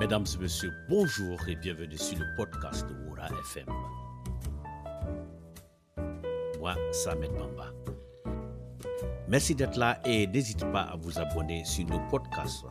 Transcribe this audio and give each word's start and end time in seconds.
Mesdames 0.00 0.24
et 0.34 0.38
messieurs, 0.42 0.72
bonjour 0.88 1.38
et 1.46 1.56
bienvenue 1.56 1.98
sur 1.98 2.18
le 2.18 2.24
podcast 2.36 2.86
de 2.88 2.94
Wura 3.04 3.26
FM. 3.42 3.66
Moi, 6.58 6.74
Samed 6.92 7.30
Bamba. 7.32 7.66
Merci 9.28 9.54
d'être 9.54 9.76
là 9.78 10.00
et 10.04 10.26
n'hésitez 10.26 10.64
pas 10.66 10.82
à 10.82 10.96
vous 10.96 11.18
abonner 11.18 11.64
sur 11.64 11.86
nos 11.86 12.00
podcasts. 12.08 12.64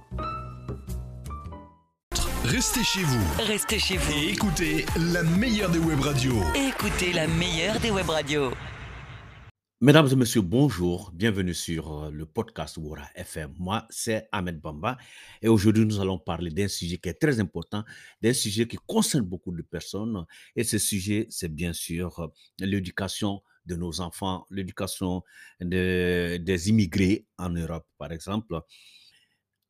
Restez 2.45 2.83
chez 2.83 3.03
vous 3.03 3.23
Restez 3.45 3.77
chez 3.79 3.97
vous. 3.97 4.11
et 4.11 4.29
écoutez 4.29 4.85
la 5.13 5.21
meilleure 5.23 5.69
des 5.69 5.77
web 5.79 5.99
radios. 5.99 6.41
Écoutez 6.55 7.13
la 7.13 7.27
meilleure 7.27 7.79
des 7.79 7.91
web 7.91 8.09
radios. 8.09 8.51
Mesdames 9.81 10.09
et 10.11 10.15
messieurs, 10.17 10.41
bonjour, 10.41 11.09
bienvenue 11.13 11.53
sur 11.53 12.03
euh, 12.03 12.11
le 12.11 12.25
podcast 12.25 12.75
Wura 12.75 13.07
FM. 13.15 13.53
Moi, 13.59 13.85
c'est 13.89 14.27
Ahmed 14.33 14.59
Bamba 14.59 14.97
et 15.41 15.47
aujourd'hui, 15.47 15.85
nous 15.85 16.01
allons 16.01 16.19
parler 16.19 16.51
d'un 16.51 16.67
sujet 16.67 16.97
qui 16.97 17.07
est 17.07 17.13
très 17.13 17.39
important, 17.39 17.85
d'un 18.21 18.33
sujet 18.33 18.67
qui 18.67 18.75
concerne 18.85 19.23
beaucoup 19.23 19.53
de 19.55 19.61
personnes 19.61 20.25
et 20.57 20.65
ce 20.65 20.77
sujet, 20.77 21.27
c'est 21.29 21.47
bien 21.47 21.71
sûr 21.71 22.19
euh, 22.19 22.27
l'éducation 22.59 23.41
de 23.65 23.75
nos 23.75 24.01
enfants, 24.01 24.45
l'éducation 24.49 25.23
de- 25.61 26.35
des 26.37 26.69
immigrés 26.69 27.25
en 27.37 27.49
Europe, 27.49 27.87
par 27.97 28.11
exemple. 28.11 28.59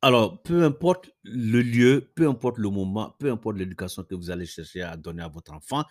Alors, 0.02 0.42
peu 0.42 0.64
importe 0.64 1.12
le 1.24 1.62
lieu, 1.62 2.12
peu 2.16 2.28
importe 2.28 2.58
le 2.58 2.70
moment, 2.70 3.16
peu 3.20 3.30
importe 3.32 3.58
l'éducation 3.58 4.04
que 4.04 4.16
vous 4.16 4.32
allez 4.32 4.48
chercher 4.48 4.82
à 4.82 4.98
donner 4.98 5.22
à 5.22 5.28
votre 5.28 5.52
enfant, 5.54 5.84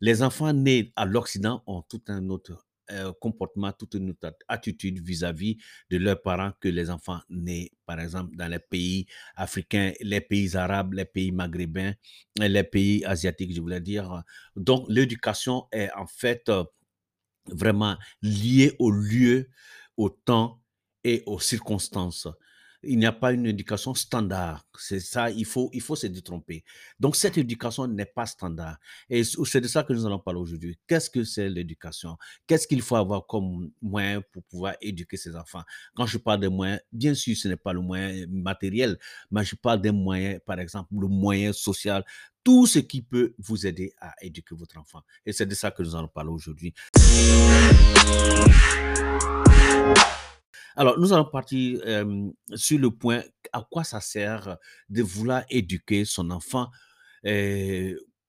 les 0.00 0.22
enfants 0.24 0.52
nés 0.52 0.92
à 0.96 1.04
l'Occident 1.04 1.62
ont 1.68 1.82
tout 1.82 2.02
un 2.08 2.28
autre 2.28 2.66
euh, 2.90 3.12
comportement, 3.20 3.72
toute 3.72 3.94
une 3.94 4.14
attitude 4.48 5.00
vis-à-vis 5.04 5.56
de 5.90 5.98
leurs 5.98 6.20
parents 6.20 6.52
que 6.60 6.68
les 6.68 6.90
enfants 6.90 7.20
nés, 7.30 7.72
par 7.86 8.00
exemple, 8.00 8.34
dans 8.36 8.48
les 8.48 8.58
pays 8.58 9.06
africains, 9.36 9.92
les 10.00 10.20
pays 10.20 10.56
arabes, 10.56 10.94
les 10.94 11.04
pays 11.04 11.32
maghrébins, 11.32 11.94
et 12.40 12.48
les 12.48 12.64
pays 12.64 13.04
asiatiques, 13.04 13.54
je 13.54 13.60
voulais 13.60 13.80
dire. 13.80 14.22
Donc, 14.56 14.86
l'éducation 14.88 15.68
est 15.72 15.90
en 15.96 16.06
fait 16.06 16.48
euh, 16.48 16.64
vraiment 17.46 17.96
liée 18.20 18.74
au 18.78 18.90
lieu, 18.90 19.48
au 19.96 20.08
temps 20.08 20.60
et 21.04 21.22
aux 21.26 21.40
circonstances. 21.40 22.28
Il 22.84 22.98
n'y 22.98 23.06
a 23.06 23.12
pas 23.12 23.32
une 23.32 23.46
éducation 23.46 23.94
standard. 23.94 24.66
C'est 24.76 25.00
ça, 25.00 25.30
il 25.30 25.44
faut, 25.44 25.70
il 25.72 25.80
faut 25.80 25.94
se 25.94 26.06
détromper. 26.08 26.64
Donc, 26.98 27.14
cette 27.16 27.38
éducation 27.38 27.86
n'est 27.86 28.06
pas 28.06 28.26
standard. 28.26 28.78
Et 29.08 29.22
c'est 29.24 29.60
de 29.60 29.68
ça 29.68 29.84
que 29.84 29.92
nous 29.92 30.04
allons 30.04 30.18
parler 30.18 30.40
aujourd'hui. 30.40 30.78
Qu'est-ce 30.86 31.08
que 31.08 31.22
c'est 31.22 31.48
l'éducation? 31.48 32.16
Qu'est-ce 32.46 32.66
qu'il 32.66 32.82
faut 32.82 32.96
avoir 32.96 33.26
comme 33.26 33.70
moyen 33.80 34.20
pour 34.32 34.42
pouvoir 34.44 34.74
éduquer 34.80 35.16
ses 35.16 35.36
enfants? 35.36 35.62
Quand 35.94 36.06
je 36.06 36.18
parle 36.18 36.40
de 36.40 36.48
moyens, 36.48 36.80
bien 36.90 37.14
sûr, 37.14 37.36
ce 37.36 37.48
n'est 37.48 37.56
pas 37.56 37.72
le 37.72 37.80
moyen 37.80 38.26
matériel, 38.28 38.98
mais 39.30 39.44
je 39.44 39.54
parle 39.54 39.80
des 39.80 39.92
moyens, 39.92 40.40
par 40.44 40.58
exemple, 40.58 40.88
le 40.98 41.06
moyen 41.08 41.52
social, 41.52 42.04
tout 42.42 42.66
ce 42.66 42.80
qui 42.80 43.02
peut 43.02 43.34
vous 43.38 43.66
aider 43.66 43.92
à 44.00 44.12
éduquer 44.20 44.54
votre 44.56 44.78
enfant. 44.78 45.02
Et 45.24 45.32
c'est 45.32 45.46
de 45.46 45.54
ça 45.54 45.70
que 45.70 45.82
nous 45.82 45.94
allons 45.94 46.08
parler 46.08 46.30
aujourd'hui. 46.30 46.74
Alors, 50.76 50.98
nous 50.98 51.12
allons 51.12 51.24
partir 51.24 51.80
sur 52.54 52.78
le 52.78 52.90
point 52.90 53.22
à 53.52 53.66
quoi 53.70 53.84
ça 53.84 54.00
sert 54.00 54.56
de 54.88 55.02
vouloir 55.02 55.44
éduquer 55.50 56.04
son 56.04 56.30
enfant 56.30 56.70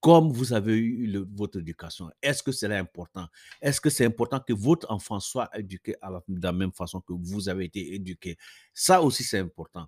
comme 0.04 0.34
vous 0.34 0.52
avez 0.52 0.76
eu 0.78 1.26
votre 1.34 1.60
éducation? 1.60 2.12
Est-ce 2.22 2.44
que 2.44 2.52
c'est 2.52 2.74
important? 2.76 3.26
Est-ce 3.62 3.80
que 3.80 3.90
c'est 3.90 4.04
important 4.06 4.42
que 4.46 4.52
votre 4.52 4.92
enfant 4.92 5.22
soit 5.22 5.50
éduqué 5.58 5.96
de 6.28 6.44
la 6.44 6.52
même 6.52 6.74
façon 6.74 7.00
que 7.00 7.14
vous 7.14 7.48
avez 7.48 7.66
été 7.66 7.96
éduqué? 7.96 8.38
Ça 8.74 9.02
aussi, 9.02 9.24
c'est 9.24 9.40
important. 9.40 9.88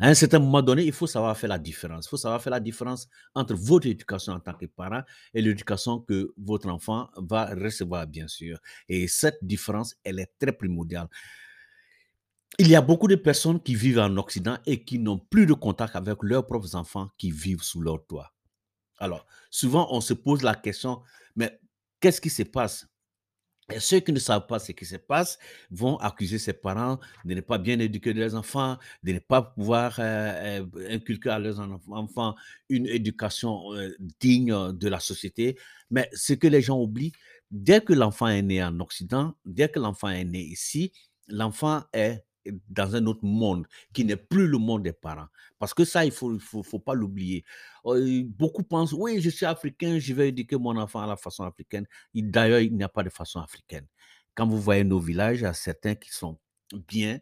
À 0.00 0.08
un 0.08 0.14
certain 0.14 0.38
moment 0.38 0.62
donné, 0.62 0.84
il 0.84 0.92
faut 0.92 1.08
savoir 1.08 1.36
faire 1.36 1.48
la 1.48 1.58
différence. 1.58 2.06
Il 2.06 2.08
faut 2.10 2.16
savoir 2.16 2.40
faire 2.40 2.52
la 2.52 2.60
différence 2.60 3.08
entre 3.34 3.54
votre 3.54 3.86
éducation 3.86 4.32
en 4.32 4.40
tant 4.40 4.54
que 4.54 4.66
parent 4.66 5.02
et 5.34 5.42
l'éducation 5.42 6.00
que 6.00 6.32
votre 6.36 6.68
enfant 6.68 7.10
va 7.16 7.46
recevoir, 7.46 8.06
bien 8.06 8.28
sûr. 8.28 8.58
Et 8.88 9.08
cette 9.08 9.38
différence, 9.42 9.96
elle 10.04 10.20
est 10.20 10.32
très 10.38 10.52
primordiale. 10.52 11.08
Il 12.60 12.68
y 12.68 12.76
a 12.76 12.80
beaucoup 12.80 13.08
de 13.08 13.16
personnes 13.16 13.60
qui 13.60 13.74
vivent 13.74 13.98
en 13.98 14.16
Occident 14.16 14.58
et 14.66 14.84
qui 14.84 14.98
n'ont 14.98 15.18
plus 15.18 15.46
de 15.46 15.52
contact 15.54 15.96
avec 15.96 16.22
leurs 16.22 16.46
propres 16.46 16.74
enfants 16.76 17.08
qui 17.16 17.30
vivent 17.30 17.62
sous 17.62 17.80
leur 17.80 18.04
toit. 18.06 18.32
Alors, 18.98 19.26
souvent, 19.50 19.88
on 19.90 20.00
se 20.00 20.14
pose 20.14 20.42
la 20.42 20.54
question, 20.54 21.02
mais 21.36 21.60
qu'est-ce 22.00 22.20
qui 22.20 22.30
se 22.30 22.42
passe? 22.44 22.86
Ceux 23.78 24.00
qui 24.00 24.12
ne 24.12 24.18
savent 24.18 24.46
pas 24.46 24.58
ce 24.58 24.72
qui 24.72 24.86
se 24.86 24.96
passe 24.96 25.38
vont 25.70 25.96
accuser 25.98 26.38
ses 26.38 26.54
parents 26.54 26.98
de 27.24 27.34
ne 27.34 27.40
pas 27.42 27.58
bien 27.58 27.78
éduquer 27.78 28.14
leurs 28.14 28.34
enfants, 28.34 28.78
de 29.02 29.12
ne 29.12 29.18
pas 29.18 29.42
pouvoir 29.42 29.96
euh, 29.98 30.62
euh, 30.74 30.94
inculquer 30.94 31.30
à 31.30 31.38
leurs 31.38 31.60
en- 31.60 31.78
enfants 31.90 32.34
une 32.70 32.86
éducation 32.86 33.74
euh, 33.74 33.94
digne 34.20 34.72
de 34.72 34.88
la 34.88 35.00
société. 35.00 35.58
Mais 35.90 36.08
ce 36.14 36.32
que 36.32 36.46
les 36.48 36.62
gens 36.62 36.80
oublient, 36.80 37.12
dès 37.50 37.82
que 37.82 37.92
l'enfant 37.92 38.28
est 38.28 38.42
né 38.42 38.62
en 38.64 38.80
Occident, 38.80 39.34
dès 39.44 39.68
que 39.68 39.78
l'enfant 39.78 40.08
est 40.08 40.24
né 40.24 40.40
ici, 40.40 40.92
l'enfant 41.28 41.82
est 41.92 42.24
dans 42.68 42.96
un 42.96 43.06
autre 43.06 43.24
monde 43.24 43.66
qui 43.92 44.04
n'est 44.04 44.16
plus 44.16 44.46
le 44.48 44.58
monde 44.58 44.82
des 44.82 44.92
parents. 44.92 45.28
Parce 45.58 45.74
que 45.74 45.84
ça, 45.84 46.04
il 46.04 46.08
ne 46.08 46.12
faut, 46.12 46.38
faut, 46.38 46.62
faut 46.62 46.78
pas 46.78 46.94
l'oublier. 46.94 47.44
Euh, 47.86 48.22
Beaucoup 48.24 48.62
pensent, 48.62 48.92
oui, 48.92 49.20
je 49.20 49.30
suis 49.30 49.46
africain, 49.46 49.98
je 49.98 50.14
vais 50.14 50.28
éduquer 50.28 50.56
mon 50.56 50.76
enfant 50.76 51.00
à 51.00 51.06
la 51.06 51.16
façon 51.16 51.44
africaine. 51.44 51.86
Il- 52.14 52.30
D'ailleurs, 52.30 52.60
il 52.60 52.74
n'y 52.74 52.84
a 52.84 52.88
pas 52.88 53.02
de 53.02 53.10
façon 53.10 53.40
africaine. 53.40 53.86
Quand 54.34 54.46
vous 54.46 54.60
voyez 54.60 54.84
nos 54.84 55.00
villages, 55.00 55.38
il 55.40 55.42
y 55.42 55.46
a 55.46 55.52
certains 55.54 55.94
qui 55.94 56.10
sont 56.10 56.38
bien, 56.88 57.18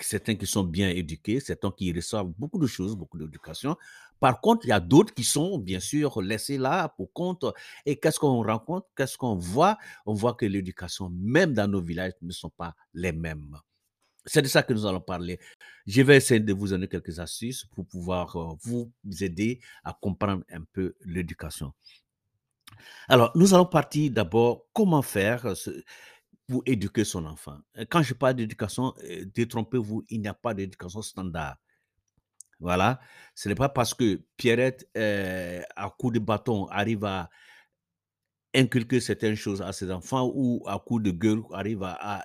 certains 0.00 0.34
qui 0.34 0.46
sont 0.46 0.64
bien 0.64 0.88
éduqués, 0.90 1.40
certains 1.40 1.70
qui 1.70 1.92
reçoivent 1.92 2.32
beaucoup 2.38 2.58
de 2.58 2.66
choses, 2.66 2.96
beaucoup 2.96 3.18
d'éducation. 3.18 3.76
Par 4.20 4.40
contre, 4.40 4.66
il 4.66 4.68
y 4.68 4.72
a 4.72 4.80
d'autres 4.80 5.14
qui 5.14 5.24
sont, 5.24 5.58
bien 5.58 5.80
sûr, 5.80 6.20
laissés 6.22 6.58
là 6.58 6.88
pour 6.88 7.12
compte. 7.12 7.44
Et 7.86 7.96
qu'est-ce 7.98 8.18
qu'on 8.18 8.42
rencontre? 8.42 8.86
Qu'est-ce 8.96 9.16
qu'on 9.16 9.36
voit? 9.36 9.78
On 10.06 10.14
voit 10.14 10.34
que 10.34 10.46
l'éducation, 10.46 11.10
même 11.10 11.52
dans 11.52 11.68
nos 11.68 11.80
villages, 11.82 12.12
ne 12.22 12.32
sont 12.32 12.50
pas 12.50 12.74
les 12.94 13.12
mêmes. 13.12 13.56
C'est 14.24 14.42
de 14.42 14.48
ça 14.48 14.62
que 14.62 14.72
nous 14.72 14.86
allons 14.86 15.00
parler. 15.00 15.40
Je 15.86 16.02
vais 16.02 16.16
essayer 16.16 16.40
de 16.40 16.52
vous 16.52 16.68
donner 16.68 16.86
quelques 16.86 17.18
astuces 17.18 17.64
pour 17.64 17.86
pouvoir 17.86 18.36
euh, 18.36 18.54
vous 18.62 18.92
aider 19.20 19.60
à 19.82 19.92
comprendre 20.00 20.44
un 20.50 20.62
peu 20.72 20.94
l'éducation. 21.04 21.72
Alors, 23.08 23.32
nous 23.34 23.52
allons 23.54 23.66
partir 23.66 24.10
d'abord 24.12 24.66
comment 24.72 25.02
faire 25.02 25.46
euh, 25.46 25.54
pour 26.46 26.62
éduquer 26.66 27.04
son 27.04 27.26
enfant. 27.26 27.58
Euh, 27.78 27.84
Quand 27.88 28.02
je 28.02 28.14
parle 28.14 28.34
d'éducation, 28.34 28.94
détrompez-vous, 29.34 30.04
il 30.08 30.20
n'y 30.20 30.28
a 30.28 30.34
pas 30.34 30.54
d'éducation 30.54 31.02
standard. 31.02 31.56
Voilà. 32.60 33.00
Ce 33.34 33.48
n'est 33.48 33.56
pas 33.56 33.68
parce 33.68 33.92
que 33.92 34.22
Pierrette, 34.36 34.88
à 34.94 35.90
coup 35.98 36.12
de 36.12 36.20
bâton, 36.20 36.66
arrive 36.68 37.04
à 37.04 37.28
inculquer 38.54 39.00
certaines 39.00 39.34
choses 39.34 39.62
à 39.62 39.72
ses 39.72 39.90
enfants 39.90 40.30
ou 40.32 40.62
à 40.68 40.78
coup 40.78 41.00
de 41.00 41.10
gueule, 41.10 41.42
arrive 41.52 41.82
à 41.82 42.24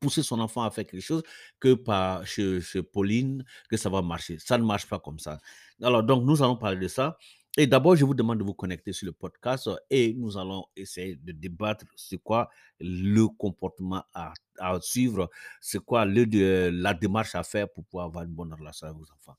pousser 0.00 0.22
son 0.22 0.40
enfant 0.40 0.62
à 0.62 0.70
faire 0.70 0.86
quelque 0.86 1.00
chose 1.02 1.22
que 1.58 1.74
par 1.74 2.26
chez, 2.26 2.60
chez 2.60 2.82
Pauline 2.82 3.44
que 3.70 3.76
ça 3.76 3.88
va 3.88 4.02
marcher. 4.02 4.38
Ça 4.38 4.58
ne 4.58 4.64
marche 4.64 4.86
pas 4.88 4.98
comme 4.98 5.18
ça. 5.18 5.38
Alors, 5.82 6.02
donc, 6.02 6.24
nous 6.24 6.42
allons 6.42 6.56
parler 6.56 6.78
de 6.78 6.88
ça. 6.88 7.16
Et 7.58 7.66
d'abord, 7.66 7.96
je 7.96 8.04
vous 8.04 8.12
demande 8.12 8.38
de 8.38 8.44
vous 8.44 8.52
connecter 8.52 8.92
sur 8.92 9.06
le 9.06 9.12
podcast 9.12 9.70
et 9.88 10.12
nous 10.12 10.36
allons 10.36 10.66
essayer 10.76 11.16
de 11.16 11.32
débattre 11.32 11.86
c'est 11.96 12.18
quoi 12.18 12.50
le 12.78 13.28
comportement 13.28 14.04
à, 14.12 14.34
à 14.58 14.78
suivre, 14.82 15.30
c'est 15.62 15.78
quoi 15.82 16.04
le, 16.04 16.26
de- 16.26 16.68
la 16.70 16.92
démarche 16.92 17.34
à 17.34 17.42
faire 17.42 17.72
pour 17.72 17.84
pouvoir 17.86 18.06
avoir 18.08 18.24
une 18.24 18.34
bonne 18.34 18.52
relation 18.52 18.88
avec 18.88 18.98
vos 18.98 19.10
enfants. 19.10 19.36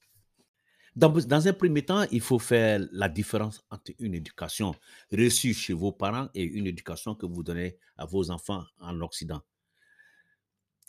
Dans, 0.96 1.09
dans 1.12 1.47
un 1.47 1.53
premier 1.53 1.85
temps, 1.85 2.06
il 2.12 2.22
faut 2.22 2.40
faire 2.40 2.81
la 2.91 3.07
différence 3.07 3.63
entre 3.69 3.91
une 4.00 4.16
éducation 4.16 4.73
reçue 5.12 5.53
chez 5.53 5.73
vos 5.73 5.91
parents 5.91 6.28
et 6.34 6.41
une 6.41 6.66
éducation 6.66 7.13
que 7.13 7.28
vous 7.28 7.44
donnez 7.44 7.78
à 7.97 8.07
vos 8.07 8.31
enfants 8.31 8.64
en 8.79 8.99
Occident. 9.02 9.43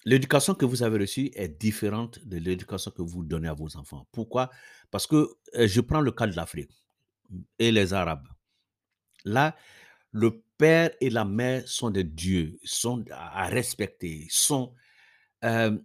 L'éducation 0.09 0.55
que 0.55 0.65
vous 0.65 0.83
avez 0.83 1.01
reçue 1.01 1.31
est 1.35 1.61
différente 1.61 2.19
de 2.27 2.39
l'éducation 2.39 2.91
que 2.91 3.03
vous 3.03 3.25
donnez 3.25 3.49
à 3.49 3.53
vos 3.53 3.77
enfants. 3.77 4.09
Pourquoi? 4.11 4.49
Parce 4.91 5.07
que 5.07 5.37
euh, 5.55 5.69
je 5.69 5.83
prends 5.83 6.01
le 6.01 6.13
cas 6.13 6.27
de 6.27 6.35
l'Afrique 6.35 6.71
et 7.59 7.71
les 7.71 7.93
Arabes. 7.93 8.27
Là, 9.27 9.55
le 10.13 10.43
père 10.57 10.93
et 11.03 11.11
la 11.11 11.27
mère 11.27 11.69
sont 11.69 11.91
des 11.91 12.05
dieux, 12.05 12.59
sont 12.65 13.05
à 13.11 13.49
respecter, 13.49 14.27
sont, 14.31 14.73
euh, 15.45 15.77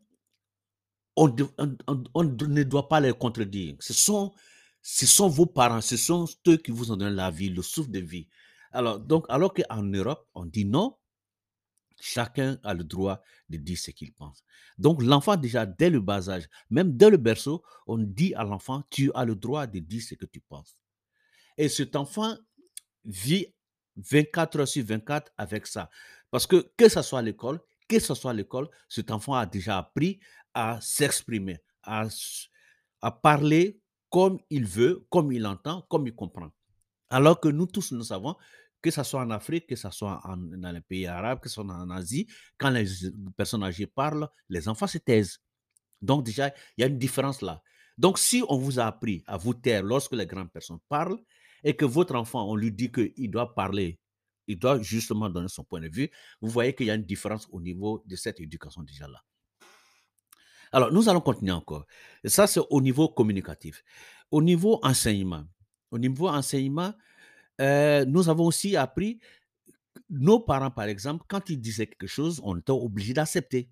on 1.17 1.27
ne 1.27 2.63
doit 2.63 2.87
pas 2.87 3.01
les 3.01 3.11
contredire. 3.11 3.75
Ce 3.81 3.91
sont, 3.91 4.31
ce 4.81 5.05
sont 5.05 5.27
vos 5.27 5.47
parents, 5.47 5.81
ce 5.81 5.97
sont 5.97 6.29
eux 6.47 6.55
qui 6.55 6.71
vous 6.71 6.93
ont 6.93 6.95
donné 6.95 7.13
la 7.13 7.29
vie, 7.29 7.49
le 7.49 7.61
souffle 7.61 7.91
de 7.91 7.99
vie. 7.99 8.29
Alors, 8.71 9.01
donc, 9.01 9.25
alors 9.27 9.53
qu'en 9.53 9.83
Europe, 9.83 10.29
on 10.33 10.45
dit 10.45 10.63
non, 10.63 10.95
Chacun 12.05 12.59
a 12.63 12.73
le 12.73 12.83
droit 12.83 13.21
de 13.47 13.55
dire 13.55 13.77
ce 13.77 13.89
qu'il 13.91 14.11
pense. 14.11 14.43
Donc 14.77 15.01
l'enfant, 15.01 15.37
déjà, 15.37 15.65
dès 15.65 15.89
le 15.89 16.01
bas 16.01 16.29
âge, 16.29 16.49
même 16.69 16.97
dès 16.97 17.09
le 17.09 17.15
berceau, 17.15 17.63
on 17.87 17.97
dit 17.97 18.33
à 18.35 18.43
l'enfant, 18.43 18.83
tu 18.89 19.09
as 19.15 19.23
le 19.23 19.35
droit 19.35 19.67
de 19.67 19.79
dire 19.79 20.01
ce 20.01 20.13
que 20.15 20.25
tu 20.25 20.41
penses. 20.41 20.75
Et 21.57 21.69
cet 21.69 21.95
enfant 21.95 22.35
vit 23.05 23.47
24 23.95 24.59
heures 24.59 24.67
sur 24.67 24.83
24 24.85 25.31
avec 25.37 25.65
ça. 25.65 25.89
Parce 26.29 26.45
que 26.45 26.73
que 26.75 26.89
ce 26.89 27.01
soit 27.01 27.21
l'école, 27.21 27.61
que 27.87 27.97
ce 27.99 28.13
soit 28.15 28.33
l'école, 28.33 28.67
cet 28.89 29.09
enfant 29.09 29.35
a 29.35 29.45
déjà 29.45 29.77
appris 29.77 30.19
à 30.53 30.81
s'exprimer, 30.81 31.59
à, 31.83 32.05
à 33.01 33.11
parler 33.11 33.79
comme 34.09 34.41
il 34.49 34.65
veut, 34.65 35.07
comme 35.09 35.31
il 35.31 35.47
entend, 35.47 35.83
comme 35.83 36.05
il 36.05 36.13
comprend. 36.13 36.51
Alors 37.09 37.39
que 37.39 37.47
nous 37.47 37.67
tous, 37.67 37.93
nous 37.93 38.03
savons 38.03 38.35
que 38.83 38.91
ce 38.91 39.01
soit 39.01 39.21
en 39.21 39.29
Afrique, 39.31 39.65
que 39.65 39.77
ce 39.77 39.89
soit 39.89 40.21
dans 40.27 40.71
les 40.71 40.81
pays 40.81 41.07
arabes, 41.07 41.39
que 41.39 41.47
ce 41.47 41.55
soit 41.55 41.63
en 41.63 41.89
Asie, 41.89 42.27
quand 42.57 42.69
les 42.69 42.85
personnes 43.35 43.63
âgées 43.63 43.87
parlent, 43.87 44.27
les 44.49 44.67
enfants 44.67 44.87
se 44.87 44.97
taisent. 44.97 45.39
Donc 46.01 46.25
déjà, 46.25 46.49
il 46.77 46.81
y 46.81 46.83
a 46.83 46.87
une 46.87 46.99
différence 46.99 47.41
là. 47.41 47.63
Donc 47.97 48.19
si 48.19 48.43
on 48.49 48.57
vous 48.57 48.79
a 48.79 48.85
appris 48.85 49.23
à 49.25 49.37
vous 49.37 49.53
taire 49.53 49.83
lorsque 49.83 50.11
les 50.11 50.25
grandes 50.25 50.51
personnes 50.51 50.79
parlent 50.89 51.17
et 51.63 51.75
que 51.75 51.85
votre 51.85 52.13
enfant, 52.15 52.45
on 52.49 52.55
lui 52.57 52.71
dit 52.71 52.91
qu'il 52.91 53.31
doit 53.31 53.55
parler, 53.55 53.99
il 54.47 54.59
doit 54.59 54.81
justement 54.81 55.29
donner 55.29 55.47
son 55.47 55.63
point 55.63 55.79
de 55.79 55.87
vue, 55.87 56.11
vous 56.41 56.49
voyez 56.49 56.75
qu'il 56.75 56.87
y 56.87 56.91
a 56.91 56.95
une 56.95 57.05
différence 57.05 57.47
au 57.51 57.61
niveau 57.61 58.03
de 58.05 58.17
cette 58.17 58.41
éducation 58.41 58.83
déjà 58.83 59.07
là. 59.07 59.23
Alors, 60.73 60.91
nous 60.91 61.07
allons 61.07 61.21
continuer 61.21 61.51
encore. 61.51 61.85
Ça, 62.25 62.47
c'est 62.47 62.59
au 62.69 62.81
niveau 62.81 63.07
communicatif. 63.07 63.83
Au 64.31 64.41
niveau 64.41 64.79
enseignement, 64.81 65.45
au 65.91 65.99
niveau 65.99 66.27
enseignement, 66.27 66.93
euh, 67.61 68.05
nous 68.05 68.29
avons 68.29 68.45
aussi 68.45 68.75
appris, 68.75 69.19
nos 70.09 70.39
parents, 70.39 70.71
par 70.71 70.85
exemple, 70.85 71.25
quand 71.27 71.49
ils 71.49 71.59
disaient 71.59 71.87
quelque 71.87 72.07
chose, 72.07 72.41
on 72.43 72.57
était 72.57 72.71
obligé 72.71 73.13
d'accepter. 73.13 73.69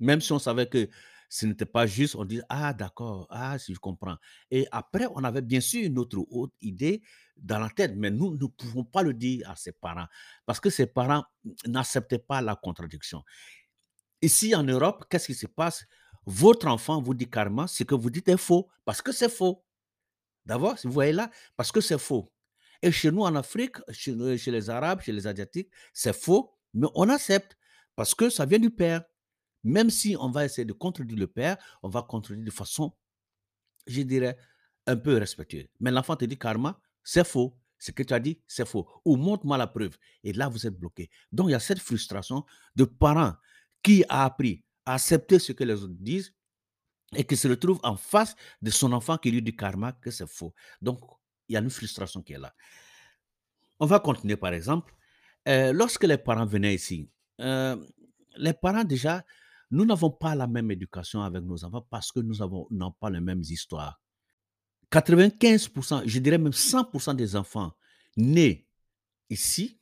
Même 0.00 0.20
si 0.20 0.32
on 0.32 0.38
savait 0.38 0.68
que 0.68 0.88
ce 1.28 1.46
n'était 1.46 1.66
pas 1.66 1.86
juste, 1.86 2.14
on 2.16 2.24
dit 2.24 2.40
Ah, 2.48 2.72
d'accord, 2.72 3.26
ah, 3.30 3.58
si 3.58 3.74
je 3.74 3.78
comprends. 3.78 4.16
Et 4.50 4.66
après, 4.70 5.06
on 5.14 5.24
avait 5.24 5.42
bien 5.42 5.60
sûr 5.60 5.84
une 5.84 5.98
autre, 5.98 6.18
autre 6.30 6.54
idée 6.60 7.02
dans 7.36 7.58
la 7.58 7.68
tête, 7.70 7.94
mais 7.96 8.10
nous 8.10 8.36
ne 8.36 8.46
pouvons 8.46 8.84
pas 8.84 9.02
le 9.02 9.14
dire 9.14 9.50
à 9.50 9.56
ses 9.56 9.72
parents 9.72 10.06
parce 10.46 10.60
que 10.60 10.70
ses 10.70 10.86
parents 10.86 11.24
n'acceptaient 11.66 12.18
pas 12.18 12.40
la 12.40 12.56
contradiction. 12.56 13.22
Ici 14.22 14.54
en 14.54 14.62
Europe, 14.62 15.04
qu'est-ce 15.10 15.26
qui 15.26 15.34
se 15.34 15.46
passe? 15.46 15.84
Votre 16.26 16.68
enfant 16.68 17.02
vous 17.02 17.14
dit 17.14 17.28
carrément 17.28 17.66
ce 17.66 17.84
que 17.84 17.94
vous 17.94 18.10
dites 18.10 18.28
est 18.28 18.36
faux 18.36 18.68
parce 18.84 19.02
que 19.02 19.12
c'est 19.12 19.28
faux. 19.28 19.64
D'abord, 20.46 20.76
vous 20.84 20.92
voyez 20.92 21.12
là, 21.12 21.30
parce 21.56 21.72
que 21.72 21.80
c'est 21.80 21.98
faux. 21.98 22.33
Et 22.84 22.92
chez 22.92 23.10
nous 23.10 23.22
en 23.22 23.34
Afrique, 23.34 23.76
chez, 23.92 24.36
chez 24.36 24.50
les 24.50 24.68
Arabes, 24.68 25.00
chez 25.00 25.12
les 25.12 25.26
Asiatiques, 25.26 25.70
c'est 25.94 26.14
faux, 26.14 26.54
mais 26.74 26.86
on 26.94 27.08
accepte 27.08 27.56
parce 27.96 28.14
que 28.14 28.28
ça 28.28 28.44
vient 28.44 28.58
du 28.58 28.68
père. 28.68 29.02
Même 29.62 29.88
si 29.88 30.14
on 30.20 30.30
va 30.30 30.44
essayer 30.44 30.66
de 30.66 30.74
contredire 30.74 31.16
le 31.16 31.26
père, 31.26 31.56
on 31.82 31.88
va 31.88 32.02
contredire 32.02 32.44
de 32.44 32.50
façon, 32.50 32.92
je 33.86 34.02
dirais, 34.02 34.36
un 34.86 34.96
peu 34.96 35.16
respectueuse. 35.16 35.66
Mais 35.80 35.90
l'enfant 35.90 36.14
te 36.14 36.26
dit 36.26 36.38
carrément, 36.38 36.74
c'est 37.02 37.26
faux. 37.26 37.56
Ce 37.78 37.90
que 37.90 38.02
tu 38.02 38.12
as 38.12 38.20
dit, 38.20 38.38
c'est 38.46 38.68
faux. 38.68 38.86
Ou 39.06 39.16
montre-moi 39.16 39.56
la 39.56 39.66
preuve. 39.66 39.96
Et 40.22 40.34
là, 40.34 40.50
vous 40.50 40.66
êtes 40.66 40.78
bloqué. 40.78 41.08
Donc, 41.32 41.48
il 41.48 41.52
y 41.52 41.54
a 41.54 41.60
cette 41.60 41.78
frustration 41.78 42.44
de 42.76 42.84
parents 42.84 43.32
qui 43.82 44.04
a 44.10 44.24
appris 44.24 44.62
à 44.84 44.94
accepter 44.94 45.38
ce 45.38 45.52
que 45.52 45.64
les 45.64 45.82
autres 45.82 45.96
disent 45.98 46.34
et 47.16 47.24
qui 47.24 47.36
se 47.38 47.48
retrouve 47.48 47.80
en 47.82 47.96
face 47.96 48.36
de 48.60 48.70
son 48.70 48.92
enfant 48.92 49.16
qui 49.16 49.30
lui 49.30 49.40
dit 49.40 49.56
karma 49.56 49.92
que 49.92 50.10
c'est 50.10 50.28
faux. 50.28 50.52
Donc, 50.82 51.00
il 51.48 51.54
y 51.54 51.56
a 51.56 51.60
une 51.60 51.70
frustration 51.70 52.22
qui 52.22 52.34
est 52.34 52.38
là. 52.38 52.54
On 53.80 53.86
va 53.86 54.00
continuer 54.00 54.36
par 54.36 54.52
exemple. 54.52 54.94
Euh, 55.46 55.72
lorsque 55.72 56.04
les 56.04 56.16
parents 56.16 56.46
venaient 56.46 56.74
ici, 56.74 57.10
euh, 57.40 57.76
les 58.36 58.54
parents 58.54 58.84
déjà, 58.84 59.24
nous 59.70 59.84
n'avons 59.84 60.10
pas 60.10 60.34
la 60.34 60.46
même 60.46 60.70
éducation 60.70 61.22
avec 61.22 61.42
nos 61.42 61.64
enfants 61.64 61.86
parce 61.90 62.12
que 62.12 62.20
nous 62.20 62.36
n'avons 62.36 62.92
pas 62.92 63.10
les 63.10 63.20
mêmes 63.20 63.42
histoires. 63.42 64.00
95%, 64.90 66.02
je 66.06 66.18
dirais 66.20 66.38
même 66.38 66.52
100% 66.52 67.16
des 67.16 67.36
enfants 67.36 67.72
nés 68.16 68.66
ici 69.28 69.78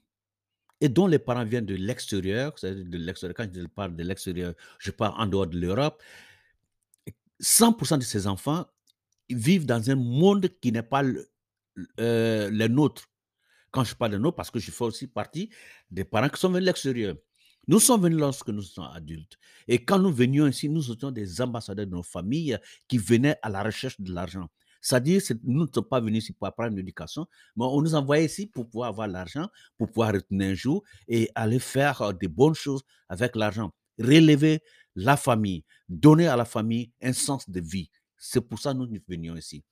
et 0.81 0.89
dont 0.89 1.07
les 1.07 1.19
parents 1.19 1.45
viennent 1.45 1.67
de 1.67 1.77
l'extérieur, 1.77 2.59
c'est-à-dire 2.59 2.85
de 2.85 2.99
l'extérieur, 2.99 3.37
quand 3.37 3.49
je 3.55 3.67
parle 3.67 3.95
de 3.95 4.03
l'extérieur, 4.03 4.55
je 4.79 4.91
parle 4.91 5.15
en 5.21 5.27
dehors 5.27 5.47
de 5.47 5.59
l'Europe, 5.59 6.03
100% 7.41 7.99
de 7.99 8.03
ces 8.03 8.27
enfants 8.27 8.67
vivent 9.31 9.67
dans 9.67 9.91
un 9.91 9.95
monde 9.95 10.49
qui 10.61 10.73
n'est 10.73 10.83
pas 10.83 11.03
le, 11.03 11.29
euh, 12.01 12.51
le 12.51 12.69
nôtre. 12.69 13.09
Quand 13.71 13.85
je 13.85 13.95
parle 13.95 14.13
de 14.13 14.19
nôtre, 14.19 14.37
parce 14.37 14.51
que 14.51 14.59
je 14.59 14.71
fais 14.71 14.85
aussi 14.85 15.07
partie 15.07 15.51
des 15.91 16.05
parents 16.05 16.29
qui 16.29 16.39
sont 16.39 16.49
venus 16.49 16.63
de 16.63 16.67
l'extérieur. 16.67 17.17
Nous 17.69 17.79
sommes 17.79 18.03
venus 18.03 18.19
lorsque 18.19 18.49
nous 18.49 18.63
sommes 18.63 18.91
adultes. 18.93 19.39
Et 19.69 19.85
quand 19.85 19.99
nous 19.99 20.13
venions 20.13 20.47
ici, 20.47 20.69
nous 20.69 20.91
étions 20.91 21.11
des 21.11 21.41
ambassadeurs 21.41 21.87
de 21.87 21.93
nos 21.93 22.03
familles 22.03 22.59
qui 22.89 22.99
venaient 22.99 23.37
à 23.41 23.49
la 23.49 23.63
recherche 23.63 24.01
de 24.01 24.13
l'argent. 24.13 24.49
C'est-à-dire, 24.81 25.23
nous 25.45 25.63
ne 25.65 25.71
sommes 25.73 25.85
pas 25.85 26.01
venus 26.01 26.25
ici 26.25 26.33
pour 26.33 26.49
apprendre 26.49 26.77
l'éducation, 26.77 27.27
mais 27.55 27.65
on 27.65 27.81
nous 27.81 27.95
envoyait 27.95 28.25
ici 28.27 28.49
pour 28.49 28.69
pouvoir 28.69 28.89
avoir 28.89 29.07
l'argent, 29.07 29.49
pour 29.79 29.87
pouvoir 29.87 30.13
retenir 30.13 30.51
un 30.51 30.55
jour 30.55 30.83
et 31.07 31.31
aller 31.37 31.61
faire 31.61 32.03
euh, 32.03 32.13
des 32.13 32.27
bonnes 32.27 32.55
choses 32.55 32.83
avec 33.09 33.37
l'argent. 33.37 33.73
Relever 33.99 34.61
la 34.97 35.17
famille, 35.17 35.65
donner 35.89 36.27
à 36.27 36.35
la 36.35 36.45
famille 36.45 36.91
un 37.01 37.13
sens 37.13 37.49
de 37.49 37.61
vie. 37.61 37.91
C'est 38.17 38.41
pour 38.41 38.59
ça 38.59 38.73
que 38.73 38.79
nous 38.79 38.89
venions 39.09 39.37
ici. 39.37 39.63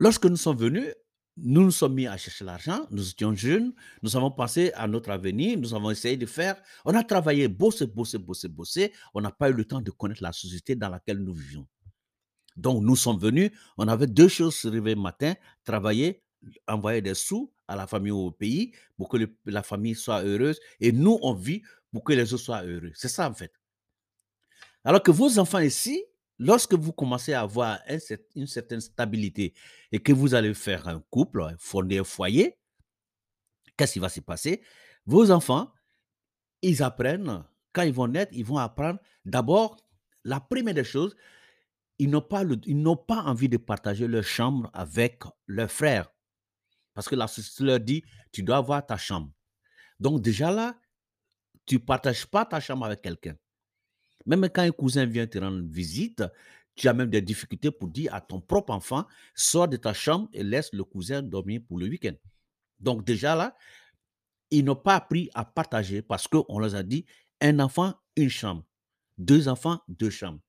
Lorsque 0.00 0.24
nous 0.24 0.36
sommes 0.36 0.56
venus, 0.56 0.94
nous 1.36 1.62
nous 1.62 1.70
sommes 1.70 1.92
mis 1.92 2.06
à 2.06 2.16
chercher 2.16 2.42
l'argent, 2.42 2.86
nous 2.90 3.10
étions 3.10 3.34
jeunes, 3.34 3.74
nous 4.02 4.16
avons 4.16 4.30
pensé 4.30 4.72
à 4.72 4.88
notre 4.88 5.10
avenir, 5.10 5.58
nous 5.58 5.74
avons 5.74 5.90
essayé 5.90 6.16
de 6.16 6.24
faire, 6.24 6.56
on 6.86 6.94
a 6.94 7.04
travaillé, 7.04 7.48
bossé, 7.48 7.86
bossé, 7.86 8.16
bossé, 8.16 8.48
bossé, 8.48 8.92
on 9.12 9.20
n'a 9.20 9.30
pas 9.30 9.50
eu 9.50 9.52
le 9.52 9.66
temps 9.66 9.82
de 9.82 9.90
connaître 9.90 10.22
la 10.22 10.32
société 10.32 10.74
dans 10.74 10.88
laquelle 10.88 11.18
nous 11.18 11.34
vivions. 11.34 11.66
Donc 12.56 12.82
nous 12.82 12.96
sommes 12.96 13.18
venus, 13.18 13.50
on 13.76 13.88
avait 13.88 14.06
deux 14.06 14.28
choses, 14.28 14.56
se 14.56 14.68
le 14.68 14.94
matin, 14.96 15.34
travailler, 15.64 16.22
envoyer 16.66 17.02
des 17.02 17.14
sous 17.14 17.52
à 17.68 17.76
la 17.76 17.86
famille 17.86 18.10
ou 18.10 18.26
au 18.26 18.30
pays 18.30 18.72
pour 18.96 19.10
que 19.10 19.18
la 19.44 19.62
famille 19.62 19.94
soit 19.94 20.22
heureuse, 20.24 20.58
et 20.80 20.92
nous, 20.92 21.18
on 21.20 21.34
vit 21.34 21.62
pour 21.92 22.04
que 22.04 22.14
les 22.14 22.32
autres 22.32 22.42
soient 22.42 22.64
heureux. 22.64 22.92
C'est 22.94 23.08
ça 23.08 23.28
en 23.28 23.34
fait. 23.34 23.52
Alors 24.82 25.02
que 25.02 25.10
vos 25.10 25.38
enfants 25.38 25.58
ici, 25.58 26.02
lorsque 26.40 26.72
vous 26.72 26.92
commencez 26.92 27.34
à 27.34 27.42
avoir 27.42 27.78
une 28.34 28.46
certaine 28.46 28.80
stabilité 28.80 29.54
et 29.92 30.00
que 30.00 30.12
vous 30.12 30.34
allez 30.34 30.54
faire 30.54 30.88
un 30.88 31.00
couple, 31.10 31.54
fonder 31.58 31.98
un 31.98 32.04
foyer, 32.04 32.58
qu'est-ce 33.76 33.92
qui 33.92 33.98
va 33.98 34.08
se 34.08 34.20
passer? 34.20 34.62
Vos 35.04 35.30
enfants, 35.30 35.70
ils 36.62 36.82
apprennent, 36.82 37.44
quand 37.72 37.82
ils 37.82 37.92
vont 37.92 38.08
naître, 38.08 38.32
ils 38.34 38.44
vont 38.44 38.56
apprendre 38.56 38.98
d'abord, 39.24 39.76
la 40.24 40.40
première 40.40 40.74
des 40.74 40.84
choses, 40.84 41.14
ils 41.98 42.08
n'ont 42.08 42.22
pas, 42.22 42.42
envie 43.22 43.50
de 43.50 43.58
partager 43.58 44.08
leur 44.08 44.24
chambre 44.24 44.70
avec 44.72 45.22
leurs 45.46 45.70
frères. 45.70 46.10
Parce 46.94 47.06
que 47.06 47.16
la 47.16 47.28
société 47.28 47.64
leur 47.64 47.80
dit, 47.80 48.02
tu 48.32 48.42
dois 48.42 48.56
avoir 48.56 48.84
ta 48.84 48.96
chambre. 48.96 49.30
Donc 49.98 50.22
déjà 50.22 50.50
là, 50.50 50.74
tu 51.66 51.74
ne 51.74 51.80
partages 51.80 52.24
pas 52.26 52.46
ta 52.46 52.60
chambre 52.60 52.86
avec 52.86 53.02
quelqu'un. 53.02 53.36
Même 54.26 54.48
quand 54.48 54.62
un 54.62 54.70
cousin 54.70 55.06
vient 55.06 55.26
te 55.26 55.38
rendre 55.38 55.62
visite, 55.68 56.22
tu 56.74 56.88
as 56.88 56.92
même 56.92 57.10
des 57.10 57.22
difficultés 57.22 57.70
pour 57.70 57.88
dire 57.88 58.14
à 58.14 58.20
ton 58.20 58.40
propre 58.40 58.72
enfant, 58.72 59.06
sors 59.34 59.68
de 59.68 59.76
ta 59.76 59.92
chambre 59.92 60.28
et 60.32 60.42
laisse 60.42 60.72
le 60.72 60.84
cousin 60.84 61.22
dormir 61.22 61.60
pour 61.66 61.78
le 61.78 61.86
week-end. 61.86 62.14
Donc 62.78 63.04
déjà 63.04 63.34
là, 63.34 63.56
ils 64.50 64.64
n'ont 64.64 64.76
pas 64.76 64.96
appris 64.96 65.30
à 65.34 65.44
partager 65.44 66.02
parce 66.02 66.26
qu'on 66.26 66.58
leur 66.58 66.74
a 66.74 66.82
dit, 66.82 67.04
un 67.40 67.58
enfant, 67.60 67.94
une 68.16 68.28
chambre. 68.28 68.64
Deux 69.18 69.48
enfants, 69.48 69.80
deux 69.88 70.10
chambres. 70.10 70.40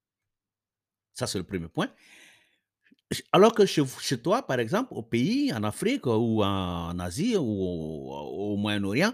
Ça, 1.13 1.27
c'est 1.27 1.37
le 1.37 1.43
premier 1.43 1.67
point. 1.67 1.89
Alors 3.33 3.53
que 3.53 3.65
chez, 3.65 3.83
toi, 4.21 4.47
par 4.47 4.59
exemple, 4.59 4.93
au 4.93 5.03
pays, 5.03 5.53
en 5.53 5.63
Afrique 5.63 6.05
ou 6.05 6.43
en 6.43 6.97
Asie 6.99 7.35
ou 7.35 7.43
au 7.43 8.55
Moyen-Orient, 8.55 9.13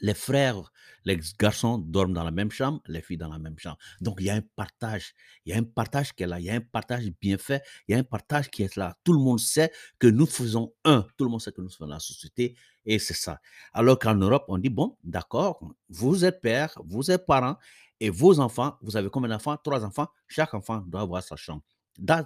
les 0.00 0.14
frères, 0.14 0.72
les 1.04 1.18
garçons 1.38 1.78
dorment 1.78 2.12
dans 2.12 2.24
la 2.24 2.30
même 2.30 2.50
chambre, 2.50 2.80
les 2.86 3.02
filles 3.02 3.16
dans 3.16 3.28
la 3.30 3.38
même 3.38 3.58
chambre. 3.58 3.78
Donc, 4.00 4.16
il 4.20 4.26
y 4.26 4.30
a 4.30 4.34
un 4.34 4.42
partage. 4.56 5.14
Il 5.44 5.52
y 5.52 5.54
a 5.54 5.58
un 5.58 5.62
partage 5.62 6.12
qui 6.14 6.22
est 6.22 6.26
là. 6.26 6.40
Il 6.40 6.46
y 6.46 6.50
a 6.50 6.54
un 6.54 6.60
partage 6.60 7.10
bien 7.20 7.38
fait. 7.38 7.62
Il 7.88 7.92
y 7.92 7.94
a 7.94 7.98
un 7.98 8.04
partage 8.04 8.50
qui 8.50 8.62
est 8.62 8.76
là. 8.76 8.96
Tout 9.04 9.12
le 9.12 9.18
monde 9.18 9.40
sait 9.40 9.72
que 9.98 10.06
nous 10.06 10.26
faisons 10.26 10.72
un. 10.84 11.06
Tout 11.16 11.24
le 11.24 11.30
monde 11.30 11.40
sait 11.40 11.52
que 11.52 11.60
nous 11.60 11.70
faisons 11.70 11.86
la 11.86 12.00
société. 12.00 12.56
Et 12.84 12.98
c'est 12.98 13.14
ça. 13.14 13.40
Alors 13.72 13.98
qu'en 13.98 14.14
Europe, 14.14 14.44
on 14.48 14.58
dit, 14.58 14.70
bon, 14.70 14.96
d'accord, 15.04 15.60
vous 15.88 16.24
êtes 16.24 16.40
père, 16.40 16.72
vous 16.84 17.10
êtes 17.10 17.26
parent, 17.26 17.56
et 18.00 18.08
vos 18.08 18.40
enfants, 18.40 18.78
vous 18.80 18.96
avez 18.96 19.10
combien 19.10 19.28
d'enfants? 19.28 19.58
Trois 19.62 19.84
enfants. 19.84 20.08
Chaque 20.26 20.54
enfant 20.54 20.78
doit 20.86 21.02
avoir 21.02 21.22
sa 21.22 21.36
chambre. 21.36 21.62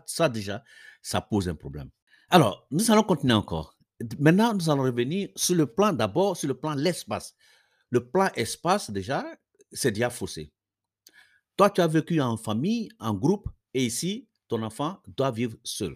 Ça, 0.07 0.29
déjà, 0.29 0.63
ça 1.03 1.21
pose 1.21 1.49
un 1.49 1.57
problème. 1.57 1.91
Alors, 2.31 2.67
nous 2.71 2.91
allons 2.91 3.03
continuer 3.03 3.35
encore. 3.35 3.77
Maintenant, 4.19 4.55
nous 4.55 4.71
allons 4.71 4.85
revenir 4.85 5.29
sur 5.35 5.57
le 5.57 5.67
plan, 5.67 5.93
d'abord, 5.93 6.37
sur 6.37 6.49
le 6.49 6.55
plan 6.55 6.75
l'espace. 6.75 7.35
Le 7.95 8.05
plan 8.05 8.29
espace, 8.35 8.91
déjà, 8.91 9.25
c'est 9.71 9.93
déjà 9.93 10.11
faussé. 10.11 10.53
Toi, 11.57 11.71
tu 11.71 11.81
as 11.81 11.87
vécu 11.87 12.21
en 12.21 12.37
famille, 12.37 12.89
en 12.99 13.15
groupe, 13.15 13.49
et 13.73 13.85
ici, 13.85 14.27
ton 14.49 14.65
enfant 14.65 15.01
doit 15.07 15.31
vivre 15.31 15.57
seul. 15.63 15.95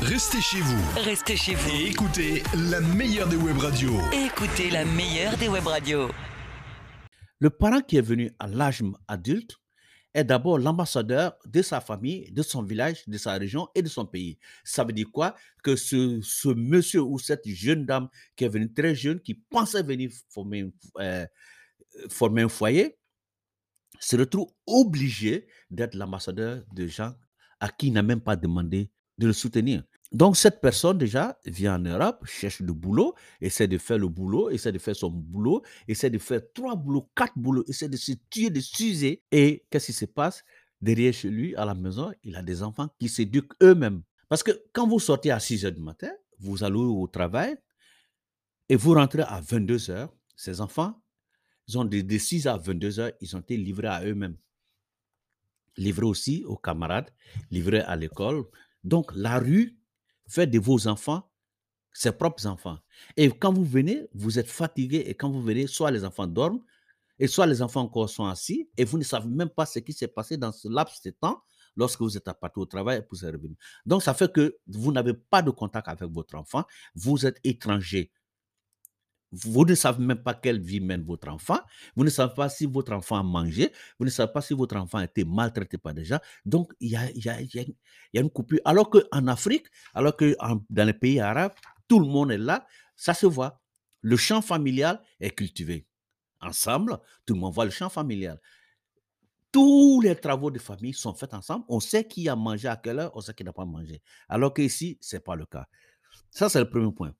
Restez 0.00 0.40
chez 0.40 0.60
vous 0.60 0.82
Restez 0.96 1.36
chez 1.36 1.54
vous. 1.54 1.70
et 1.70 1.90
écoutez 1.90 2.42
la 2.68 2.80
meilleure 2.80 3.28
des 3.28 3.36
web 3.36 3.56
radios. 3.58 4.00
Écoutez 4.12 4.70
la 4.70 4.84
meilleure 4.84 5.36
des 5.36 5.46
web 5.46 5.64
radios. 5.64 6.10
Le 7.38 7.50
parent 7.50 7.80
qui 7.80 7.96
est 7.96 8.02
venu 8.02 8.32
à 8.40 8.48
l'âge 8.48 8.82
adulte 9.06 9.60
est 10.14 10.24
d'abord 10.24 10.58
l'ambassadeur 10.58 11.36
de 11.44 11.60
sa 11.60 11.80
famille, 11.80 12.30
de 12.30 12.42
son 12.42 12.62
village, 12.62 13.02
de 13.06 13.18
sa 13.18 13.32
région 13.32 13.68
et 13.74 13.82
de 13.82 13.88
son 13.88 14.06
pays. 14.06 14.38
Ça 14.62 14.84
veut 14.84 14.92
dire 14.92 15.10
quoi? 15.12 15.34
Que 15.62 15.74
ce, 15.74 16.54
monsieur 16.54 17.02
ou 17.02 17.18
cette 17.18 17.46
jeune 17.48 17.84
dame 17.84 18.08
qui 18.36 18.44
est 18.44 18.48
venue 18.48 18.72
très 18.72 18.94
jeune, 18.94 19.20
qui 19.20 19.34
pensait 19.34 19.82
venir 19.82 20.10
former, 20.30 20.72
euh, 20.98 21.26
former 22.08 22.42
un 22.42 22.48
foyer, 22.48 22.96
se 23.98 24.16
retrouve 24.16 24.48
obligé 24.66 25.48
d'être 25.70 25.94
l'ambassadeur 25.94 26.62
de 26.72 26.86
gens 26.86 27.14
à 27.58 27.68
qui 27.68 27.88
il 27.88 27.92
n'a 27.92 28.02
même 28.02 28.20
pas 28.20 28.36
demandé 28.36 28.90
de 29.18 29.26
le 29.26 29.32
soutenir. 29.32 29.82
Donc, 30.14 30.36
cette 30.36 30.60
personne, 30.60 30.96
déjà, 30.96 31.36
vient 31.44 31.74
en 31.74 31.80
Europe, 31.80 32.24
cherche 32.24 32.62
du 32.62 32.72
boulot, 32.72 33.16
essaie 33.40 33.66
de 33.66 33.78
faire 33.78 33.98
le 33.98 34.06
boulot, 34.06 34.48
essaie 34.48 34.70
de 34.70 34.78
faire 34.78 34.94
son 34.94 35.10
boulot, 35.10 35.64
essaie 35.88 36.08
de 36.08 36.18
faire 36.18 36.40
trois 36.54 36.76
boulots, 36.76 37.10
quatre 37.16 37.36
boulots, 37.36 37.64
essaie 37.66 37.88
de 37.88 37.96
se 37.96 38.12
tuer, 38.30 38.48
de 38.48 38.60
s'user. 38.60 39.24
Et 39.32 39.64
qu'est-ce 39.68 39.86
qui 39.86 39.92
se 39.92 40.04
passe? 40.04 40.44
Derrière 40.80 41.12
chez 41.12 41.30
lui, 41.30 41.56
à 41.56 41.64
la 41.64 41.74
maison, 41.74 42.12
il 42.22 42.36
a 42.36 42.42
des 42.42 42.62
enfants 42.62 42.88
qui 43.00 43.08
s'éduquent 43.08 43.54
eux-mêmes. 43.60 44.02
Parce 44.28 44.44
que 44.44 44.52
quand 44.72 44.86
vous 44.86 45.00
sortez 45.00 45.32
à 45.32 45.40
6 45.40 45.66
heures 45.66 45.72
du 45.72 45.80
matin, 45.80 46.12
vous 46.38 46.62
allez 46.62 46.76
au 46.76 47.08
travail 47.08 47.56
et 48.68 48.76
vous 48.76 48.94
rentrez 48.94 49.22
à 49.22 49.40
22 49.40 49.90
heures, 49.90 50.14
ces 50.36 50.60
enfants, 50.60 51.02
ils 51.66 51.76
ont 51.76 51.84
de, 51.84 52.00
de 52.00 52.18
6 52.18 52.46
à 52.46 52.56
22 52.56 53.00
heures, 53.00 53.12
ils 53.20 53.34
ont 53.34 53.40
été 53.40 53.56
livrés 53.56 53.88
à 53.88 54.04
eux-mêmes. 54.04 54.36
Livrés 55.76 56.06
aussi 56.06 56.44
aux 56.46 56.56
camarades, 56.56 57.10
livrés 57.50 57.80
à 57.80 57.96
l'école. 57.96 58.44
Donc, 58.84 59.10
la 59.16 59.40
rue 59.40 59.76
fait 60.28 60.46
de 60.46 60.58
vos 60.58 60.86
enfants 60.86 61.30
ses 61.92 62.10
propres 62.10 62.46
enfants. 62.46 62.78
Et 63.16 63.28
quand 63.30 63.52
vous 63.52 63.64
venez, 63.64 64.08
vous 64.14 64.38
êtes 64.38 64.48
fatigué 64.48 65.04
et 65.06 65.14
quand 65.14 65.30
vous 65.30 65.42
venez, 65.42 65.68
soit 65.68 65.92
les 65.92 66.04
enfants 66.04 66.26
dorment, 66.26 66.60
et 67.18 67.26
soit 67.26 67.46
les 67.46 67.62
enfants 67.62 67.82
encore 67.82 68.10
sont 68.10 68.26
assis 68.26 68.68
et 68.76 68.84
vous 68.84 68.98
ne 68.98 69.04
savez 69.04 69.28
même 69.28 69.48
pas 69.48 69.66
ce 69.66 69.78
qui 69.78 69.92
s'est 69.92 70.08
passé 70.08 70.36
dans 70.36 70.52
ce 70.52 70.68
laps 70.68 71.00
de 71.02 71.10
temps 71.10 71.42
lorsque 71.76 72.00
vous 72.00 72.16
êtes 72.16 72.24
partir 72.24 72.62
au 72.62 72.66
travail 72.66 73.06
pour 73.06 73.16
se 73.16 73.26
revenir. 73.26 73.56
Donc, 73.86 74.02
ça 74.02 74.14
fait 74.14 74.32
que 74.32 74.56
vous 74.66 74.92
n'avez 74.92 75.14
pas 75.14 75.42
de 75.42 75.50
contact 75.50 75.88
avec 75.88 76.10
votre 76.10 76.34
enfant, 76.34 76.64
vous 76.94 77.26
êtes 77.26 77.38
étranger. 77.44 78.10
Vous 79.34 79.64
ne 79.64 79.74
savez 79.74 80.04
même 80.04 80.22
pas 80.22 80.34
quelle 80.34 80.60
vie 80.60 80.80
mène 80.80 81.02
votre 81.02 81.28
enfant. 81.28 81.58
Vous 81.96 82.04
ne 82.04 82.10
savez 82.10 82.32
pas 82.34 82.48
si 82.48 82.66
votre 82.66 82.92
enfant 82.92 83.16
a 83.16 83.22
mangé. 83.22 83.72
Vous 83.98 84.04
ne 84.04 84.10
savez 84.10 84.32
pas 84.32 84.40
si 84.40 84.54
votre 84.54 84.76
enfant 84.76 84.98
a 84.98 85.04
été 85.04 85.24
maltraité 85.24 85.76
par 85.76 85.92
des 85.92 86.04
gens. 86.04 86.20
Donc, 86.44 86.72
il 86.78 86.90
y 86.90 86.96
a, 86.96 88.20
une 88.20 88.30
coupure. 88.30 88.60
Alors 88.64 88.90
qu'en 88.90 89.26
Afrique, 89.26 89.66
alors 89.92 90.16
que 90.16 90.36
dans 90.70 90.84
les 90.84 90.92
pays 90.92 91.18
arabes, 91.18 91.52
tout 91.88 91.98
le 91.98 92.06
monde 92.06 92.30
est 92.30 92.38
là, 92.38 92.66
ça 92.94 93.12
se 93.12 93.26
voit. 93.26 93.60
Le 94.02 94.16
champ 94.16 94.40
familial 94.40 95.02
est 95.18 95.30
cultivé. 95.30 95.86
Ensemble, 96.40 96.98
tout 97.26 97.34
le 97.34 97.40
monde 97.40 97.54
voit 97.54 97.64
le 97.64 97.70
champ 97.70 97.88
familial. 97.88 98.40
Tous 99.50 100.00
les 100.00 100.14
travaux 100.14 100.50
de 100.50 100.58
famille 100.58 100.92
sont 100.92 101.14
faits 101.14 101.34
ensemble. 101.34 101.64
On 101.68 101.80
sait 101.80 102.06
qui 102.06 102.28
a 102.28 102.36
mangé 102.36 102.68
à 102.68 102.76
quelle 102.76 102.98
heure, 103.00 103.12
on 103.14 103.20
sait 103.20 103.34
qui 103.34 103.42
n'a 103.42 103.52
pas 103.52 103.64
mangé. 103.64 104.02
Alors 104.28 104.52
qu'ici, 104.52 104.98
ce 105.00 105.16
n'est 105.16 105.20
pas 105.20 105.34
le 105.34 105.46
cas. 105.46 105.66
Ça, 106.30 106.48
c'est 106.48 106.58
le 106.58 106.68
premier 106.68 106.92
point. 106.92 107.14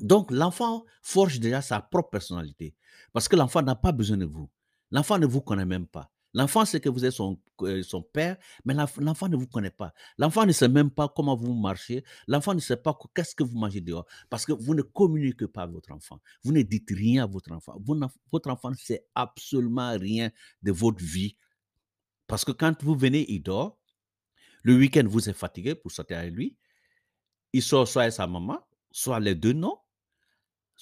Donc, 0.00 0.30
l'enfant 0.30 0.84
forge 1.02 1.40
déjà 1.40 1.62
sa 1.62 1.80
propre 1.80 2.10
personnalité. 2.10 2.74
Parce 3.12 3.28
que 3.28 3.36
l'enfant 3.36 3.62
n'a 3.62 3.74
pas 3.76 3.92
besoin 3.92 4.16
de 4.16 4.24
vous. 4.26 4.50
L'enfant 4.90 5.18
ne 5.18 5.26
vous 5.26 5.40
connaît 5.40 5.64
même 5.66 5.86
pas. 5.86 6.10
L'enfant 6.36 6.64
sait 6.64 6.80
que 6.80 6.88
vous 6.88 7.04
êtes 7.04 7.12
son, 7.12 7.40
euh, 7.62 7.80
père, 8.12 8.36
mais 8.64 8.74
l'enf- 8.74 8.98
l'enfant 8.98 9.28
ne 9.28 9.36
vous 9.36 9.46
connaît 9.46 9.70
pas. 9.70 9.94
L'enfant 10.18 10.44
ne 10.44 10.50
sait 10.50 10.68
même 10.68 10.90
pas 10.90 11.08
comment 11.08 11.36
vous 11.36 11.54
marchez. 11.54 12.02
L'enfant 12.26 12.54
ne 12.54 12.58
sait 12.58 12.76
pas 12.76 12.92
que- 12.92 13.06
qu'est-ce 13.14 13.36
que 13.36 13.44
vous 13.44 13.56
mangez 13.56 13.80
dehors. 13.80 14.04
Parce 14.28 14.44
que 14.44 14.52
vous 14.52 14.74
ne 14.74 14.82
communiquez 14.82 15.46
pas 15.46 15.62
avec 15.62 15.74
votre 15.74 15.92
enfant. 15.92 16.20
Vous 16.42 16.50
ne 16.50 16.62
dites 16.62 16.90
rien 16.90 17.22
à 17.22 17.26
votre 17.26 17.52
enfant. 17.52 17.80
Votre 18.32 18.50
enfant 18.50 18.70
ne 18.70 18.74
sait 18.76 19.06
absolument 19.14 19.96
rien 19.96 20.32
de 20.60 20.72
votre 20.72 21.04
vie. 21.04 21.36
Parce 22.26 22.44
que 22.44 22.50
quand 22.50 22.82
vous 22.82 22.96
venez, 22.96 23.30
il 23.32 23.40
dort. 23.40 23.78
Le 24.64 24.76
week-end, 24.76 25.04
vous 25.06 25.28
êtes 25.28 25.36
fatigué 25.36 25.76
pour 25.76 25.92
sortir 25.92 26.18
avec 26.18 26.32
lui. 26.34 26.56
Il 27.52 27.62
sort 27.62 27.86
soit 27.86 28.02
avec 28.02 28.14
sa 28.14 28.26
maman, 28.26 28.58
soit 28.90 29.20
les 29.20 29.36
deux 29.36 29.52
non. 29.52 29.78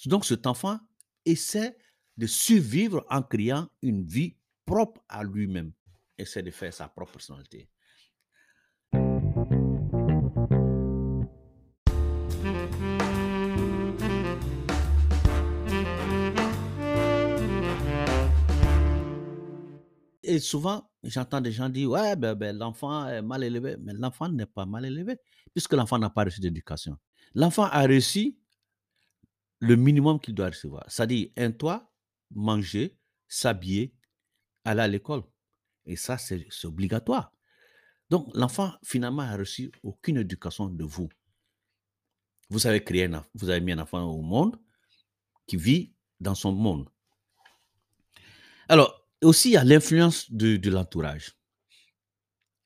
Donc 0.05 0.25
cet 0.25 0.47
enfant 0.47 0.79
essaie 1.25 1.77
de 2.17 2.27
survivre 2.27 3.05
en 3.09 3.23
créant 3.23 3.69
une 3.81 4.05
vie 4.05 4.35
propre 4.65 5.01
à 5.09 5.23
lui-même. 5.23 5.71
Essaie 6.17 6.43
de 6.43 6.51
faire 6.51 6.73
sa 6.73 6.87
propre 6.87 7.13
personnalité. 7.13 7.69
Et 20.25 20.39
souvent, 20.39 20.89
j'entends 21.03 21.41
des 21.41 21.51
gens 21.51 21.69
dire, 21.69 21.89
ouais, 21.91 22.15
ben, 22.15 22.33
ben, 22.33 22.57
l'enfant 22.57 23.07
est 23.07 23.21
mal 23.21 23.43
élevé. 23.43 23.75
Mais 23.81 23.93
l'enfant 23.93 24.29
n'est 24.29 24.45
pas 24.45 24.65
mal 24.65 24.85
élevé, 24.85 25.17
puisque 25.53 25.73
l'enfant 25.73 25.99
n'a 25.99 26.09
pas 26.09 26.23
reçu 26.23 26.39
d'éducation. 26.39 26.97
L'enfant 27.35 27.65
a 27.65 27.85
reçu 27.85 28.37
le 29.63 29.77
minimum 29.77 30.19
qu'il 30.19 30.35
doit 30.35 30.47
recevoir. 30.47 30.83
C'est-à-dire 30.89 31.29
un 31.37 31.51
toit, 31.51 31.89
manger, 32.31 32.97
s'habiller, 33.29 33.95
aller 34.65 34.81
à 34.81 34.87
l'école. 34.89 35.23
Et 35.85 35.95
ça, 35.95 36.17
c'est 36.17 36.45
obligatoire. 36.65 37.31
Donc, 38.09 38.29
l'enfant, 38.35 38.73
finalement, 38.83 39.21
a 39.21 39.37
reçu 39.37 39.71
aucune 39.81 40.17
éducation 40.17 40.67
de 40.67 40.83
vous. 40.83 41.07
Vous 42.49 42.67
avez 42.67 42.83
créé 42.83 43.05
un, 43.05 43.25
vous 43.35 43.49
avez 43.49 43.61
mis 43.61 43.71
un 43.71 43.79
enfant 43.79 44.03
au 44.03 44.21
monde 44.21 44.59
qui 45.47 45.55
vit 45.55 45.93
dans 46.19 46.35
son 46.35 46.51
monde. 46.51 46.89
Alors, 48.67 49.07
aussi, 49.21 49.51
il 49.51 49.53
y 49.53 49.57
a 49.57 49.63
l'influence 49.63 50.29
de 50.29 50.69
l'entourage. 50.69 51.37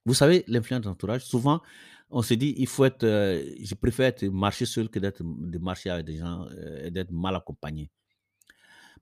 Vous 0.07 0.13
savez, 0.13 0.45
l'influence 0.47 0.83
de 0.83 0.87
l'entourage, 0.87 1.25
souvent, 1.25 1.61
on 2.09 2.21
se 2.21 2.33
dit, 2.33 2.55
il 2.57 2.67
faut 2.67 2.85
être, 2.85 3.03
euh, 3.03 3.43
je 3.61 3.75
préfère 3.75 4.07
être 4.07 4.23
marcher 4.27 4.65
seul 4.65 4.87
que 4.87 4.99
d'être, 4.99 5.21
de 5.21 5.57
marcher 5.57 5.89
avec 5.89 6.05
des 6.05 6.15
gens 6.15 6.47
euh, 6.49 6.85
et 6.85 6.91
d'être 6.91 7.11
mal 7.11 7.35
accompagné. 7.35 7.91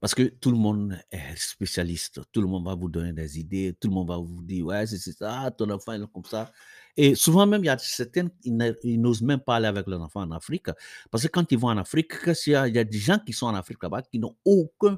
Parce 0.01 0.15
que 0.15 0.23
tout 0.23 0.49
le 0.49 0.57
monde 0.57 0.99
est 1.11 1.37
spécialiste, 1.37 2.21
tout 2.31 2.41
le 2.41 2.47
monde 2.47 2.65
va 2.65 2.73
vous 2.73 2.89
donner 2.89 3.13
des 3.13 3.39
idées, 3.39 3.77
tout 3.79 3.87
le 3.87 3.93
monde 3.93 4.07
va 4.07 4.17
vous 4.17 4.41
dire, 4.41 4.65
ouais, 4.65 4.87
c'est 4.87 4.97
ça, 4.97 5.51
ton 5.55 5.69
enfant 5.69 5.93
est 5.93 6.11
comme 6.11 6.25
ça. 6.25 6.51
Et 6.97 7.13
souvent 7.13 7.45
même, 7.45 7.63
il 7.63 7.67
y 7.67 7.69
a 7.69 7.77
certains, 7.77 8.27
ils 8.43 8.99
n'osent 8.99 9.21
même 9.21 9.41
pas 9.41 9.57
aller 9.57 9.67
avec 9.67 9.85
leurs 9.85 10.01
enfants 10.01 10.21
en 10.21 10.31
Afrique. 10.31 10.69
Parce 11.11 11.23
que 11.23 11.27
quand 11.27 11.51
ils 11.51 11.59
vont 11.59 11.67
en 11.67 11.77
Afrique, 11.77 12.13
il 12.47 12.51
y 12.51 12.55
a 12.55 12.83
des 12.83 12.97
gens 12.97 13.19
qui 13.19 13.31
sont 13.31 13.45
en 13.45 13.53
Afrique 13.53 13.83
là-bas 13.83 14.01
qui 14.01 14.17
n'ont 14.17 14.35
aucun 14.43 14.97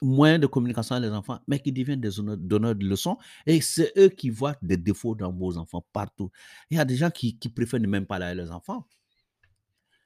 moyen 0.00 0.38
de 0.38 0.46
communication 0.46 0.96
avec 0.96 1.10
les 1.10 1.14
enfants, 1.16 1.40
mais 1.46 1.60
qui 1.60 1.72
deviennent 1.72 2.00
des 2.00 2.10
donneurs 2.38 2.74
de 2.74 2.86
leçons. 2.86 3.18
Et 3.46 3.60
c'est 3.60 3.92
eux 3.96 4.08
qui 4.08 4.30
voient 4.30 4.56
des 4.62 4.76
défauts 4.76 5.14
dans 5.14 5.32
vos 5.32 5.58
enfants 5.58 5.84
partout. 5.92 6.30
Il 6.70 6.76
y 6.76 6.80
a 6.80 6.84
des 6.84 6.96
gens 6.96 7.10
qui, 7.10 7.34
préfèrent 7.54 7.80
ne 7.80 7.86
même 7.86 8.06
pas 8.06 8.16
aller 8.16 8.26
avec 8.26 8.38
leurs 8.38 8.52
enfants. 8.52 8.86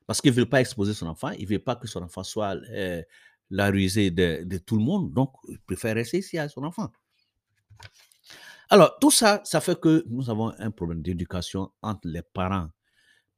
Parce 0.07 0.21
qu'ils 0.21 0.33
ne 0.33 0.37
veulent 0.37 0.49
pas 0.49 0.61
exposer 0.61 0.93
son 0.93 1.07
enfant, 1.07 1.31
ils 1.31 1.45
ne 1.45 1.49
veulent 1.49 1.61
pas 1.61 1.77
que 1.77 1.89
son 1.89 2.03
enfant 2.03 2.23
soit 2.23 2.57
euh, 2.71 3.03
la 3.51 3.71
rusée 3.71 4.11
de, 4.11 4.43
de 4.45 4.59
tout 4.59 4.77
le 4.77 4.83
monde. 4.83 5.13
Donc, 5.15 5.33
ils 5.49 5.59
préfèrent 5.59 5.95
rester 5.95 6.19
ici 6.19 6.39
avec 6.39 6.51
son 6.51 6.63
enfant. 6.65 6.91
Alors, 8.71 8.99
tout 8.99 9.11
ça, 9.11 9.41
ça 9.45 9.61
fait 9.61 9.79
que 9.79 10.05
nous 10.09 10.31
avons 10.31 10.53
un 10.59 10.71
problème 10.71 11.03
d'éducation 11.03 11.71
entre 11.83 12.09
les 12.09 12.23
parents 12.23 12.69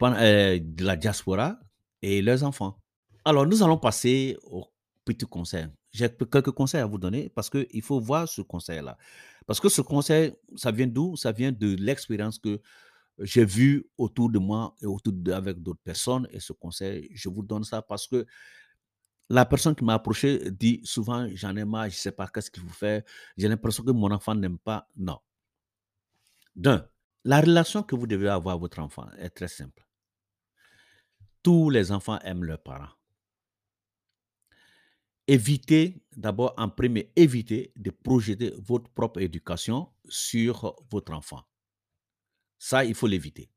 euh, 0.02 0.58
de 0.62 0.84
la 0.84 0.96
diaspora 0.96 1.58
et 2.02 2.22
leurs 2.22 2.44
enfants. 2.44 2.78
Alors, 3.24 3.46
nous 3.46 3.62
allons 3.62 3.78
passer 3.78 4.36
au 4.44 4.66
petit 5.06 5.24
conseil. 5.24 5.68
J'ai 5.92 6.10
quelques 6.10 6.50
conseils 6.50 6.80
à 6.80 6.86
vous 6.86 6.98
donner 6.98 7.30
parce 7.30 7.48
qu'il 7.48 7.82
faut 7.82 8.00
voir 8.00 8.28
ce 8.28 8.42
conseil-là. 8.42 8.98
Parce 9.46 9.60
que 9.60 9.70
ce 9.70 9.80
conseil, 9.80 10.34
ça 10.56 10.70
vient 10.70 10.88
d'où? 10.88 11.16
Ça 11.16 11.32
vient 11.32 11.52
de 11.52 11.76
l'expérience 11.76 12.38
que 12.38 12.60
j'ai 13.20 13.44
vue 13.44 13.88
autour 13.96 14.30
de 14.30 14.38
moi 14.38 14.74
et 14.82 14.86
autour 14.86 15.14
avec 15.32 15.62
d'autres 15.62 15.80
personnes. 15.82 16.26
Et 16.30 16.40
ce 16.40 16.52
conseil, 16.52 17.08
je 17.14 17.28
vous 17.28 17.42
donne 17.42 17.64
ça 17.64 17.80
parce 17.80 18.06
que 18.06 18.26
la 19.30 19.44
personne 19.46 19.74
qui 19.74 19.84
m'a 19.84 19.94
approché 19.94 20.50
dit 20.50 20.80
souvent, 20.84 21.28
j'en 21.32 21.56
ai 21.56 21.64
marre, 21.64 21.84
je 21.84 21.96
ne 21.96 22.00
sais 22.00 22.12
pas 22.12 22.26
qu'est-ce 22.26 22.50
qu'il 22.50 22.62
faut 22.62 22.68
faire. 22.74 23.02
J'ai 23.36 23.48
l'impression 23.48 23.84
que 23.84 23.92
mon 23.92 24.10
enfant 24.10 24.34
n'aime 24.34 24.58
pas. 24.58 24.88
Non. 24.96 25.18
D'un, 26.54 26.86
la 27.24 27.40
relation 27.40 27.82
que 27.82 27.94
vous 27.94 28.06
devez 28.06 28.28
avoir 28.28 28.54
avec 28.54 28.62
votre 28.62 28.80
enfant 28.80 29.08
est 29.18 29.30
très 29.30 29.48
simple. 29.48 29.86
Tous 31.42 31.70
les 31.70 31.92
enfants 31.92 32.18
aiment 32.20 32.44
leurs 32.44 32.62
parents. 32.62 32.95
Évitez, 35.28 36.00
d'abord, 36.16 36.54
en 36.56 36.68
premier, 36.68 37.10
évitez 37.16 37.72
de 37.76 37.90
projeter 37.90 38.52
votre 38.58 38.88
propre 38.90 39.20
éducation 39.20 39.88
sur 40.08 40.76
votre 40.90 41.12
enfant. 41.12 41.42
Ça, 42.58 42.84
il 42.84 42.94
faut 42.94 43.08
l'éviter. 43.08 43.50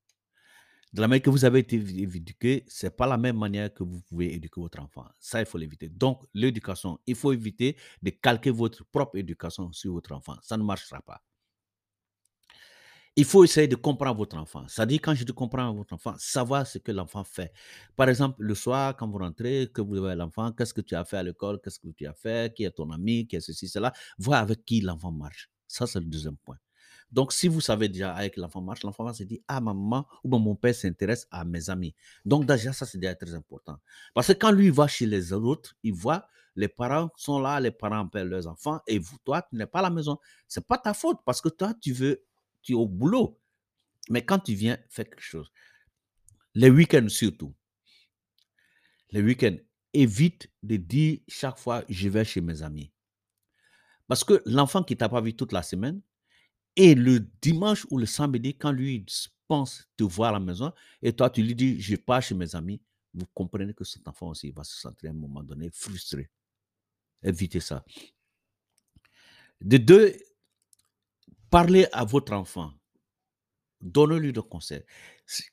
De 0.92 1.02
la 1.02 1.08
manière 1.08 1.22
que 1.22 1.30
vous 1.30 1.46
avez 1.46 1.60
été 1.60 1.76
éduqué, 1.76 2.66
ce 2.68 2.88
n'est 2.88 2.90
pas 2.90 3.06
la 3.06 3.18
même 3.18 3.38
manière 3.38 3.72
que 3.72 3.84
vous 3.84 4.02
pouvez 4.02 4.34
éduquer 4.34 4.60
votre 4.60 4.82
enfant. 4.82 5.06
Ça, 5.20 5.40
il 5.40 5.46
faut 5.46 5.60
l'éviter. 5.60 5.88
Donc, 5.90 6.24
l'éducation, 6.34 7.00
il 7.06 7.14
faut 7.16 7.32
éviter 7.32 7.78
de 8.02 8.10
calquer 8.10 8.50
votre 8.50 8.84
propre 8.86 9.18
éducation 9.18 9.72
sur 9.72 9.94
votre 9.94 10.14
enfant. 10.14 10.38
Ça 10.42 10.58
ne 10.58 10.64
marchera 10.64 11.02
pas. 11.02 11.22
Il 13.20 13.26
faut 13.26 13.44
essayer 13.44 13.68
de 13.68 13.76
comprendre 13.76 14.16
votre 14.16 14.38
enfant. 14.38 14.66
C'est-à-dire, 14.70 15.02
quand 15.04 15.14
je 15.14 15.26
dis 15.26 15.34
comprendre 15.34 15.76
votre 15.76 15.94
enfant, 15.94 16.16
savoir 16.18 16.66
ce 16.66 16.78
que 16.78 16.94
l'enfant 16.94 17.26
fait. 17.26 17.52
Par 17.98 18.08
exemple, 18.08 18.38
le 18.40 18.56
soir, 18.56 18.96
quand 18.96 19.10
vous 19.10 19.18
rentrez, 19.18 19.70
que 19.74 19.82
vous 19.82 19.98
avez 19.98 20.16
l'enfant, 20.16 20.54
qu'est-ce 20.54 20.74
que 20.74 20.80
tu 20.80 20.96
as 20.96 21.04
fait 21.04 21.18
à 21.18 21.24
l'école, 21.24 21.60
qu'est-ce 21.62 21.82
que 21.82 21.90
tu 21.90 22.08
as 22.08 22.14
fait, 22.14 22.56
qui 22.56 22.64
est 22.64 22.72
ton 22.72 22.90
ami, 22.92 23.28
qui 23.28 23.36
est 23.36 23.42
ceci, 23.42 23.68
cela. 23.68 23.92
Voir 24.20 24.40
avec 24.40 24.64
qui 24.64 24.80
l'enfant 24.80 25.12
marche. 25.12 25.50
Ça, 25.68 25.86
c'est 25.86 26.00
le 26.00 26.06
deuxième 26.06 26.38
point. 26.38 26.56
Donc, 27.12 27.34
si 27.34 27.50
vous 27.50 27.60
savez 27.60 27.90
déjà 27.90 28.14
avec 28.14 28.38
l'enfant 28.38 28.62
marche, 28.62 28.84
l'enfant 28.84 29.04
va 29.04 29.14
se 29.14 29.24
dire, 29.24 29.40
ah, 29.50 29.60
maman 29.60 30.08
ou 30.24 30.38
mon 30.38 30.56
père 30.56 30.74
s'intéresse 30.74 31.28
à 31.30 31.44
mes 31.44 31.70
amis. 31.70 31.94
Donc, 32.24 32.46
déjà, 32.46 32.72
ça, 32.72 32.86
c'est 32.86 33.00
déjà 33.00 33.16
très 33.16 33.34
important. 33.34 33.80
Parce 34.14 34.28
que 34.28 34.34
quand 34.34 34.52
lui 34.52 34.70
va 34.70 34.88
chez 34.88 35.06
les 35.06 35.34
autres, 35.34 35.76
il 35.84 35.94
voit 35.94 36.26
les 36.56 36.68
parents 36.68 37.10
sont 37.16 37.40
là, 37.40 37.60
les 37.60 37.72
parents 37.72 38.06
appellent 38.06 38.28
leurs 38.28 38.48
enfants, 38.48 38.82
et 38.88 39.00
vous, 39.00 39.18
toi, 39.24 39.42
tu 39.42 39.56
n'es 39.56 39.66
pas 39.66 39.80
à 39.80 39.84
la 39.84 39.90
maison. 39.90 40.18
C'est 40.48 40.66
pas 40.66 40.78
ta 40.78 40.94
faute 40.94 41.20
parce 41.26 41.42
que 41.42 41.50
toi, 41.50 41.74
tu 41.80 41.94
veux, 41.94 42.22
tu 42.62 42.74
es 42.74 42.76
au 42.76 42.88
boulot. 42.88 43.40
Mais 44.10 44.26
quand 44.26 44.40
tu 44.40 44.54
viens 44.54 44.78
faire 44.90 45.06
quelque 45.06 45.22
chose, 45.22 45.52
les 46.56 46.70
week-ends 46.70 47.10
surtout, 47.10 47.54
les 49.12 49.22
week-ends, 49.22 49.58
évite 49.94 50.52
de 50.62 50.78
dire 50.78 51.20
chaque 51.28 51.58
fois 51.58 51.84
je 51.90 52.10
vais 52.10 52.26
chez 52.26 52.42
mes 52.42 52.62
amis. 52.62 52.92
Parce 54.08 54.24
que 54.24 54.42
l'enfant 54.46 54.84
qui 54.84 54.98
t'a 54.98 55.10
pas 55.10 55.22
vu 55.22 55.36
toute 55.36 55.52
la 55.52 55.64
semaine, 55.64 56.02
et 56.76 56.96
le 56.96 57.20
dimanche 57.42 57.86
ou 57.90 57.98
le 57.98 58.06
samedi, 58.06 58.56
quand 58.56 58.72
lui 58.72 59.06
pense 59.48 59.88
te 59.98 60.04
voir 60.04 60.30
à 60.30 60.34
la 60.34 60.40
maison, 60.40 60.72
et 61.02 61.14
toi 61.14 61.30
tu 61.30 61.44
lui 61.44 61.56
dis 61.56 61.80
je 61.80 61.96
pars 61.96 62.22
chez 62.22 62.36
mes 62.36 62.56
amis, 62.56 62.82
vous 63.14 63.26
comprenez 63.34 63.74
que 63.74 63.84
cet 63.84 64.08
enfant 64.08 64.30
aussi 64.30 64.52
va 64.52 64.64
se 64.64 64.78
sentir 64.80 65.10
à 65.10 65.14
un 65.14 65.16
moment 65.16 65.44
donné 65.44 65.70
frustré. 65.72 66.30
Évitez 67.24 67.60
ça. 67.60 67.84
De 69.62 69.78
deux, 69.78 70.16
parlez 71.50 71.88
à 71.92 72.04
votre 72.06 72.34
enfant. 72.34 72.72
Donnez-lui 73.82 74.34
des 74.34 74.42
conseils. 74.42 74.84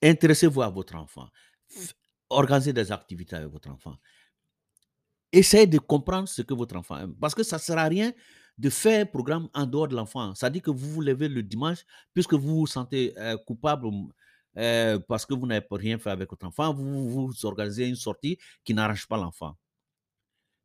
Intéressez-vous 0.02 0.62
à 0.62 0.68
votre 0.70 0.96
enfant. 0.96 1.28
F- 1.70 1.92
Organisez 2.28 2.72
des 2.72 2.90
activités 2.90 3.36
avec 3.36 3.50
votre 3.50 3.70
enfant. 3.70 3.96
Essayez 5.32 5.66
de 5.66 5.78
comprendre 5.78 6.28
ce 6.28 6.42
que 6.42 6.54
votre 6.54 6.76
enfant 6.76 6.98
aime. 6.98 7.14
Parce 7.16 7.34
que 7.34 7.42
ça 7.42 7.56
ne 7.56 7.60
sert 7.60 7.78
à 7.78 7.84
rien 7.84 8.12
de 8.58 8.70
faire 8.70 9.02
un 9.02 9.06
programme 9.06 9.48
en 9.54 9.66
dehors 9.66 9.86
de 9.86 9.94
l'enfant. 9.94 10.34
Ça 10.34 10.50
dit 10.50 10.60
que 10.62 10.70
vous 10.70 10.90
vous 10.90 11.02
levez 11.02 11.28
le 11.28 11.42
dimanche, 11.42 11.84
puisque 12.14 12.34
vous 12.34 12.56
vous 12.60 12.66
sentez 12.66 13.12
euh, 13.18 13.36
coupable 13.36 13.86
euh, 14.56 14.98
parce 14.98 15.26
que 15.26 15.34
vous 15.34 15.46
n'avez 15.46 15.60
pas 15.60 15.76
rien 15.76 15.98
fait 15.98 16.10
avec 16.10 16.30
votre 16.30 16.46
enfant, 16.46 16.72
vous, 16.72 17.08
vous 17.10 17.26
vous 17.28 17.46
organisez 17.46 17.86
une 17.86 17.96
sortie 17.96 18.38
qui 18.64 18.72
n'arrange 18.72 19.06
pas 19.06 19.18
l'enfant. 19.18 19.56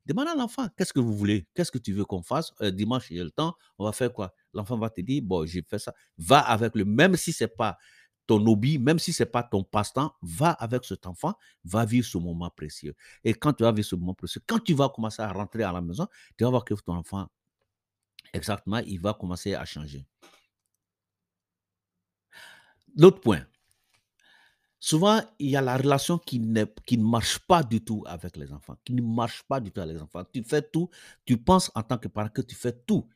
Demandez 0.05 0.31
à 0.31 0.35
l'enfant, 0.35 0.67
qu'est-ce 0.77 0.93
que 0.93 0.99
vous 0.99 1.15
voulez? 1.15 1.45
Qu'est-ce 1.53 1.71
que 1.71 1.77
tu 1.77 1.93
veux 1.93 2.05
qu'on 2.05 2.23
fasse? 2.23 2.53
Euh, 2.61 2.71
Dimanche, 2.71 3.11
il 3.11 3.17
y 3.17 3.19
a 3.19 3.23
le 3.23 3.31
temps, 3.31 3.55
on 3.77 3.85
va 3.85 3.91
faire 3.91 4.11
quoi? 4.13 4.33
L'enfant 4.53 4.77
va 4.77 4.89
te 4.89 5.01
dire, 5.01 5.21
bon, 5.23 5.45
j'ai 5.45 5.61
fait 5.61 5.79
ça. 5.79 5.93
Va 6.17 6.39
avec 6.39 6.75
le, 6.75 6.85
même 6.85 7.15
si 7.15 7.31
ce 7.33 7.43
n'est 7.43 7.47
pas 7.47 7.77
ton 8.27 8.45
hobby, 8.47 8.77
même 8.77 8.99
si 8.99 9.13
ce 9.13 9.23
n'est 9.23 9.29
pas 9.29 9.43
ton 9.43 9.63
passe-temps, 9.63 10.13
va 10.21 10.51
avec 10.51 10.85
cet 10.85 11.05
enfant, 11.05 11.33
va 11.63 11.85
vivre 11.85 12.05
ce 12.05 12.17
moment 12.17 12.49
précieux. 12.49 12.95
Et 13.23 13.33
quand 13.33 13.53
tu 13.53 13.63
vas 13.63 13.71
vivre 13.71 13.87
ce 13.87 13.95
moment 13.95 14.13
précieux, 14.13 14.41
quand 14.47 14.59
tu 14.59 14.73
vas 14.73 14.89
commencer 14.89 15.21
à 15.21 15.31
rentrer 15.31 15.63
à 15.63 15.71
la 15.71 15.81
maison, 15.81 16.07
tu 16.37 16.43
vas 16.43 16.49
voir 16.49 16.63
que 16.63 16.73
ton 16.75 16.93
enfant, 16.93 17.27
exactement, 18.33 18.79
il 18.79 18.99
va 18.99 19.13
commencer 19.13 19.53
à 19.53 19.65
changer. 19.65 20.05
L'autre 22.95 23.21
point, 23.21 23.45
souvent, 24.79 25.21
il 25.39 25.49
y 25.51 25.55
a 25.55 25.61
la 25.61 25.77
relation 25.77 26.17
qui 26.17 26.41
qui 26.85 26.97
ne 26.97 27.03
marche 27.03 27.39
pas 27.39 27.63
du 27.63 27.83
tout 27.83 28.03
avec 28.05 28.35
les 28.37 28.51
enfants, 28.51 28.77
qui 28.83 28.93
ne 28.93 29.01
marche 29.01 29.43
pas 29.43 29.59
du 29.59 29.71
tout 29.71 29.81
avec 29.81 29.95
les 29.95 30.01
enfants. 30.01 30.23
Tu 30.33 30.43
fais 30.43 30.61
tout, 30.61 30.89
tu 31.25 31.37
penses 31.37 31.71
en 31.75 31.83
tant 31.83 31.97
que 31.97 32.07
parent 32.07 32.29
que 32.29 32.41
tu 32.41 32.55
fais 32.55 32.73
tout. 32.73 33.07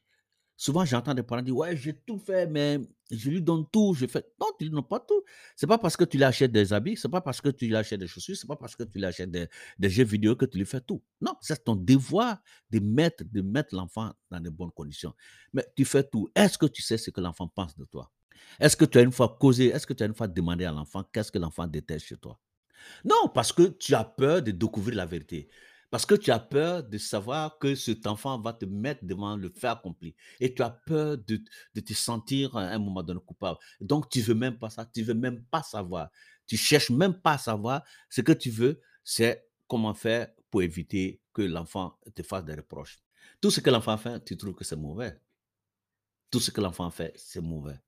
Souvent, 0.57 0.85
j'entends 0.85 1.13
des 1.13 1.23
parents 1.23 1.41
dire, 1.41 1.55
ouais, 1.55 1.75
j'ai 1.75 1.93
tout 1.93 2.17
fait, 2.17 2.47
mais 2.47 2.79
je 3.11 3.29
lui 3.29 3.41
donne 3.41 3.65
tout, 3.71 3.93
je 3.93 4.05
fais. 4.05 4.25
Non, 4.39 4.47
tu 4.57 4.65
lui 4.65 4.71
donnes 4.71 4.87
pas 4.87 5.01
tout. 5.01 5.21
C'est 5.55 5.67
pas 5.67 5.77
parce 5.77 5.97
que 5.97 6.05
tu 6.05 6.17
lui 6.17 6.23
achètes 6.23 6.51
des 6.51 6.71
habits, 6.71 6.95
c'est 6.95 7.09
pas 7.09 7.19
parce 7.19 7.41
que 7.41 7.49
tu 7.49 7.67
lui 7.67 7.75
achètes 7.75 7.99
des 7.99 8.07
chaussures, 8.07 8.37
c'est 8.37 8.47
pas 8.47 8.55
parce 8.55 8.75
que 8.75 8.83
tu 8.83 8.97
lui 8.97 9.05
achètes 9.05 9.29
des, 9.31 9.49
jeux 9.89 10.05
vidéo 10.05 10.35
que 10.35 10.45
tu 10.45 10.57
lui 10.57 10.65
fais 10.65 10.79
tout. 10.79 11.03
Non, 11.19 11.35
c'est 11.41 11.63
ton 11.63 11.75
devoir 11.75 12.37
de 12.71 12.79
mettre, 12.79 13.25
de 13.25 13.41
mettre 13.41 13.75
l'enfant 13.75 14.13
dans 14.31 14.39
de 14.39 14.49
bonnes 14.49 14.71
conditions. 14.71 15.13
Mais 15.53 15.65
tu 15.75 15.83
fais 15.83 16.03
tout. 16.03 16.29
Est-ce 16.33 16.57
que 16.57 16.67
tu 16.67 16.81
sais 16.81 16.97
ce 16.97 17.09
que 17.09 17.19
l'enfant 17.19 17.49
pense 17.49 17.75
de 17.75 17.83
toi? 17.83 18.09
Est-ce 18.59 18.77
que 18.77 18.85
tu 18.85 18.97
as 18.97 19.01
une 19.01 19.11
fois 19.11 19.37
causé, 19.39 19.67
est-ce 19.67 19.85
que 19.85 19.93
tu 19.93 20.03
as 20.03 20.05
une 20.05 20.15
fois 20.15 20.27
demandé 20.27 20.63
à 20.63 20.71
l'enfant 20.71 21.03
qu'est-ce 21.11 21.31
que 21.31 21.39
l'enfant 21.39 21.67
déteste 21.67 22.05
chez 22.05 22.17
toi? 22.17 22.39
Non, 23.03 23.29
parce 23.33 23.51
que 23.51 23.63
tu 23.63 23.93
as 23.93 24.03
peur 24.03 24.41
de 24.41 24.51
découvrir 24.51 24.95
la 24.95 25.05
vérité. 25.05 25.49
Parce 25.89 26.05
que 26.05 26.15
tu 26.15 26.31
as 26.31 26.39
peur 26.39 26.83
de 26.83 26.97
savoir 26.97 27.57
que 27.57 27.75
cet 27.75 28.07
enfant 28.07 28.39
va 28.39 28.53
te 28.53 28.65
mettre 28.65 29.05
devant 29.05 29.37
le 29.37 29.49
fait 29.49 29.67
accompli. 29.67 30.15
Et 30.39 30.53
tu 30.53 30.61
as 30.61 30.69
peur 30.69 31.17
de, 31.17 31.41
te 31.79 31.93
sentir 31.93 32.55
à 32.57 32.63
un 32.63 32.79
moment 32.79 33.03
donné 33.03 33.19
coupable. 33.25 33.59
Donc, 33.79 34.09
tu 34.09 34.21
veux 34.21 34.33
même 34.33 34.57
pas 34.57 34.69
ça. 34.69 34.85
Tu 34.85 35.03
veux 35.03 35.13
même 35.13 35.43
pas 35.45 35.63
savoir. 35.63 36.09
Tu 36.47 36.57
cherches 36.57 36.89
même 36.89 37.13
pas 37.13 37.33
à 37.33 37.37
savoir. 37.37 37.83
Ce 38.09 38.21
que 38.21 38.31
tu 38.31 38.49
veux, 38.49 38.81
c'est 39.03 39.47
comment 39.67 39.93
faire 39.93 40.27
pour 40.49 40.63
éviter 40.63 41.21
que 41.33 41.41
l'enfant 41.41 41.97
te 42.13 42.23
fasse 42.23 42.45
des 42.45 42.55
reproches. 42.55 42.99
Tout 43.41 43.51
ce 43.51 43.59
que 43.59 43.69
l'enfant 43.69 43.97
fait, 43.97 44.23
tu 44.23 44.37
trouves 44.37 44.55
que 44.55 44.63
c'est 44.63 44.75
mauvais. 44.75 45.19
Tout 46.31 46.39
ce 46.39 46.51
que 46.51 46.61
l'enfant 46.61 46.89
fait, 46.89 47.13
c'est 47.15 47.41
mauvais. 47.41 47.79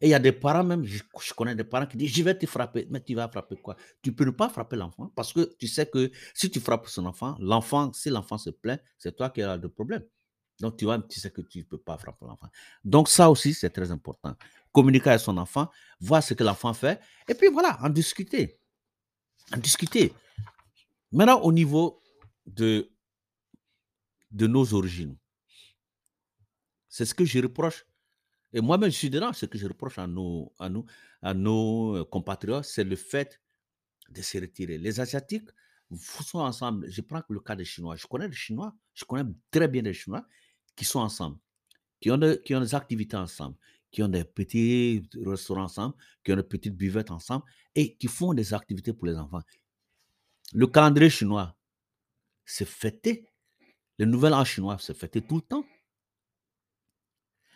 Et 0.00 0.08
il 0.08 0.10
y 0.10 0.14
a 0.14 0.18
des 0.18 0.32
parents 0.32 0.64
même, 0.64 0.84
je, 0.84 1.02
connais 1.34 1.54
des 1.54 1.64
parents 1.64 1.86
qui 1.86 1.96
disent, 1.96 2.14
je 2.14 2.22
vais 2.22 2.36
te 2.36 2.46
frapper. 2.46 2.86
Mais 2.90 3.02
tu 3.02 3.14
vas 3.14 3.28
frapper 3.28 3.56
quoi? 3.56 3.76
Tu 4.02 4.12
peux 4.12 4.24
ne 4.24 4.30
pas 4.30 4.48
frapper 4.48 4.76
l'enfant 4.76 5.10
parce 5.14 5.32
que 5.32 5.54
tu 5.58 5.68
sais 5.68 5.86
que 5.86 6.10
si 6.34 6.50
tu 6.50 6.60
frappes 6.60 6.88
son 6.88 7.06
enfant, 7.06 7.36
l'enfant, 7.40 7.92
si 7.92 8.10
l'enfant 8.10 8.38
se 8.38 8.50
plaint, 8.50 8.80
c'est 8.98 9.16
toi 9.16 9.30
qui 9.30 9.42
as 9.42 9.56
le 9.56 9.68
problème. 9.68 10.04
Donc 10.60 10.76
tu 10.76 10.84
vois, 10.84 10.98
tu 11.00 11.20
sais 11.20 11.30
que 11.30 11.40
tu 11.42 11.58
ne 11.58 11.64
peux 11.64 11.78
pas 11.78 11.96
frapper 11.98 12.26
l'enfant. 12.26 12.48
Donc 12.84 13.08
ça 13.08 13.30
aussi, 13.30 13.54
c'est 13.54 13.70
très 13.70 13.90
important. 13.90 14.36
Communiquer 14.72 15.10
avec 15.10 15.20
son 15.20 15.36
enfant, 15.36 15.70
voir 16.00 16.22
ce 16.22 16.34
que 16.34 16.44
l'enfant 16.44 16.74
fait, 16.74 17.00
et 17.28 17.34
puis 17.34 17.48
voilà, 17.48 17.78
en 17.82 17.88
discuter. 17.88 18.58
En 19.52 19.58
discuter. 19.58 20.12
Maintenant, 21.12 21.40
au 21.42 21.52
niveau 21.52 22.02
de, 22.46 22.90
de 24.30 24.46
nos 24.46 24.74
origines, 24.74 25.16
c'est 26.88 27.04
ce 27.04 27.14
que 27.14 27.24
je 27.24 27.40
reproche 27.40 27.84
et 28.54 28.60
moi-même, 28.60 28.90
je 28.90 28.96
suis 28.96 29.10
dedans. 29.10 29.32
Ce 29.32 29.46
que 29.46 29.58
je 29.58 29.66
reproche 29.66 29.98
à 29.98 30.06
nos, 30.06 30.52
à 30.58 30.68
nous, 30.68 30.86
à 31.20 31.34
nos 31.34 31.96
euh, 31.96 32.04
compatriotes, 32.04 32.64
c'est 32.64 32.84
le 32.84 32.96
fait 32.96 33.40
de 34.10 34.22
se 34.22 34.38
retirer. 34.38 34.78
Les 34.78 35.00
Asiatiques 35.00 35.50
sont 35.98 36.38
ensemble. 36.38 36.90
Je 36.90 37.00
prends 37.02 37.22
le 37.28 37.40
cas 37.40 37.56
des 37.56 37.64
Chinois. 37.64 37.96
Je 37.96 38.06
connais 38.06 38.28
les 38.28 38.34
Chinois, 38.34 38.74
je 38.94 39.04
connais 39.04 39.28
très 39.50 39.68
bien 39.68 39.82
les 39.82 39.92
Chinois 39.92 40.26
qui 40.76 40.84
sont 40.84 41.00
ensemble, 41.00 41.38
qui 42.00 42.10
ont, 42.10 42.18
de- 42.18 42.40
qui 42.44 42.54
ont 42.54 42.60
des 42.60 42.74
activités 42.74 43.16
ensemble, 43.16 43.56
qui 43.90 44.02
ont 44.02 44.08
des 44.08 44.24
petits 44.24 45.02
restaurants 45.24 45.64
ensemble, 45.64 45.94
qui 46.22 46.32
ont 46.32 46.36
des 46.36 46.42
petites 46.42 46.76
buvettes 46.76 47.10
ensemble 47.10 47.44
et 47.74 47.96
qui 47.96 48.08
font 48.08 48.34
des 48.34 48.54
activités 48.54 48.92
pour 48.92 49.06
les 49.06 49.16
enfants. 49.16 49.42
Le 50.52 50.66
calendrier 50.66 51.10
chinois, 51.10 51.56
c'est 52.44 52.68
fêté. 52.68 53.26
Le 53.98 54.06
nouvel 54.06 54.34
an 54.34 54.44
chinois, 54.44 54.76
c'est 54.80 54.96
fêté 54.96 55.22
tout 55.22 55.36
le 55.36 55.42
temps. 55.42 55.64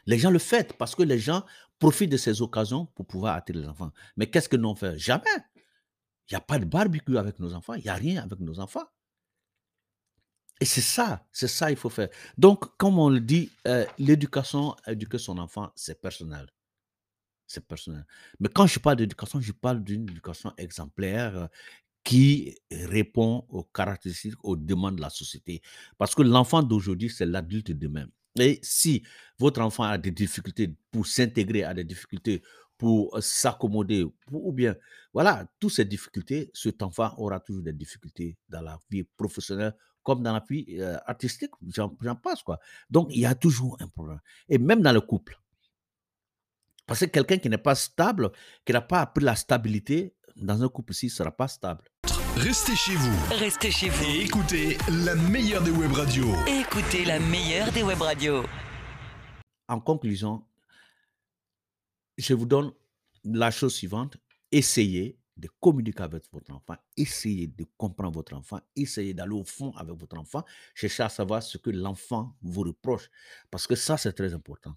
Les 0.08 0.18
gens 0.18 0.30
le 0.30 0.38
fêtent 0.38 0.72
parce 0.72 0.94
que 0.94 1.02
les 1.02 1.18
gens 1.18 1.44
profitent 1.78 2.10
de 2.10 2.16
ces 2.16 2.40
occasions 2.40 2.86
pour 2.86 3.06
pouvoir 3.06 3.36
attirer 3.36 3.60
les 3.60 3.68
enfants. 3.68 3.92
Mais 4.16 4.26
qu'est-ce 4.26 4.48
que 4.48 4.56
nous 4.56 4.70
on 4.70 4.74
fait? 4.74 4.98
Jamais. 4.98 5.36
Il 5.54 6.32
n'y 6.32 6.36
a 6.36 6.40
pas 6.40 6.58
de 6.58 6.64
barbecue 6.64 7.18
avec 7.18 7.38
nos 7.38 7.52
enfants, 7.52 7.74
il 7.74 7.82
n'y 7.82 7.90
a 7.90 7.94
rien 7.94 8.22
avec 8.22 8.40
nos 8.40 8.58
enfants. 8.58 8.86
Et 10.60 10.64
c'est 10.64 10.80
ça, 10.80 11.26
c'est 11.30 11.46
ça 11.46 11.70
il 11.70 11.76
faut 11.76 11.90
faire. 11.90 12.08
Donc, 12.38 12.74
comme 12.78 12.98
on 12.98 13.10
le 13.10 13.20
dit, 13.20 13.50
euh, 13.66 13.84
l'éducation, 13.98 14.74
éduquer 14.86 15.18
son 15.18 15.36
enfant, 15.36 15.70
c'est 15.76 16.00
personnel. 16.00 16.48
C'est 17.46 17.66
personnel. 17.66 18.06
Mais 18.40 18.48
quand 18.48 18.66
je 18.66 18.78
parle 18.78 18.96
d'éducation, 18.96 19.40
je 19.42 19.52
parle 19.52 19.84
d'une 19.84 20.08
éducation 20.08 20.54
exemplaire 20.56 21.36
euh, 21.36 21.46
qui 22.02 22.56
répond 22.70 23.44
aux 23.50 23.62
caractéristiques, 23.62 24.42
aux 24.42 24.56
demandes 24.56 24.96
de 24.96 25.02
la 25.02 25.10
société. 25.10 25.60
Parce 25.98 26.14
que 26.14 26.22
l'enfant 26.22 26.62
d'aujourd'hui, 26.62 27.10
c'est 27.10 27.26
l'adulte 27.26 27.68
de 27.68 27.74
demain. 27.74 28.06
Et 28.40 28.58
si 28.62 29.02
votre 29.38 29.60
enfant 29.60 29.84
a 29.84 29.98
des 29.98 30.10
difficultés 30.10 30.74
pour 30.90 31.06
s'intégrer, 31.06 31.64
a 31.64 31.74
des 31.74 31.84
difficultés 31.84 32.42
pour 32.76 33.16
euh, 33.16 33.20
s'accommoder, 33.20 34.06
ou 34.30 34.52
bien, 34.52 34.76
voilà, 35.12 35.46
toutes 35.58 35.72
ces 35.72 35.84
difficultés, 35.84 36.50
cet 36.54 36.82
enfant 36.82 37.12
aura 37.18 37.40
toujours 37.40 37.64
des 37.64 37.72
difficultés 37.72 38.36
dans 38.48 38.60
la 38.60 38.78
vie 38.90 39.04
professionnelle 39.04 39.74
comme 40.08 40.22
dans 40.22 40.32
la 40.32 40.42
vie 40.48 40.64
euh, 40.78 40.96
artistique, 41.04 41.50
j'en 41.74 42.16
passe, 42.16 42.42
quoi. 42.42 42.58
Donc, 42.88 43.08
il 43.10 43.20
y 43.20 43.26
a 43.26 43.34
toujours 43.34 43.76
un 43.80 43.88
problème. 43.88 44.20
Et 44.48 44.56
même 44.56 44.80
dans 44.80 44.92
le 44.92 45.02
couple. 45.02 45.38
Parce 46.86 47.00
que 47.00 47.04
quelqu'un 47.04 47.36
qui 47.36 47.50
n'est 47.50 47.58
pas 47.58 47.74
stable, 47.74 48.32
qui 48.64 48.72
n'a 48.72 48.80
pas 48.80 49.02
appris 49.02 49.22
la 49.22 49.36
stabilité, 49.36 50.14
dans 50.34 50.62
un 50.62 50.68
couple 50.70 50.92
aussi, 50.92 51.06
ne 51.06 51.10
sera 51.10 51.30
pas 51.30 51.46
stable. 51.46 51.82
Restez 52.40 52.76
chez 52.76 52.94
vous 52.94 53.16
Restez 53.30 53.70
chez 53.70 53.88
vous. 53.88 54.04
et 54.04 54.20
écoutez 54.24 54.78
la 55.04 55.14
meilleure 55.14 55.62
des 55.62 55.70
web 55.70 55.92
radios. 55.92 56.32
Écoutez 56.46 57.04
la 57.04 57.18
meilleure 57.18 57.72
des 57.72 57.82
web 57.82 58.00
radios. 58.00 58.44
En 59.68 59.80
conclusion, 59.80 60.44
je 62.16 62.34
vous 62.34 62.46
donne 62.46 62.72
la 63.24 63.50
chose 63.50 63.74
suivante. 63.74 64.16
Essayez 64.52 65.18
de 65.36 65.48
communiquer 65.60 66.02
avec 66.02 66.22
votre 66.32 66.52
enfant, 66.52 66.76
essayez 66.96 67.46
de 67.46 67.64
comprendre 67.76 68.14
votre 68.14 68.34
enfant, 68.34 68.60
essayez 68.76 69.14
d'aller 69.14 69.34
au 69.34 69.44
fond 69.44 69.72
avec 69.76 69.94
votre 69.96 70.18
enfant, 70.18 70.44
cherchez 70.74 71.02
à 71.02 71.08
savoir 71.08 71.42
ce 71.42 71.58
que 71.58 71.70
l'enfant 71.70 72.36
vous 72.42 72.62
reproche, 72.62 73.08
parce 73.50 73.66
que 73.66 73.74
ça, 73.76 73.96
c'est 73.96 74.12
très 74.12 74.34
important. 74.34 74.74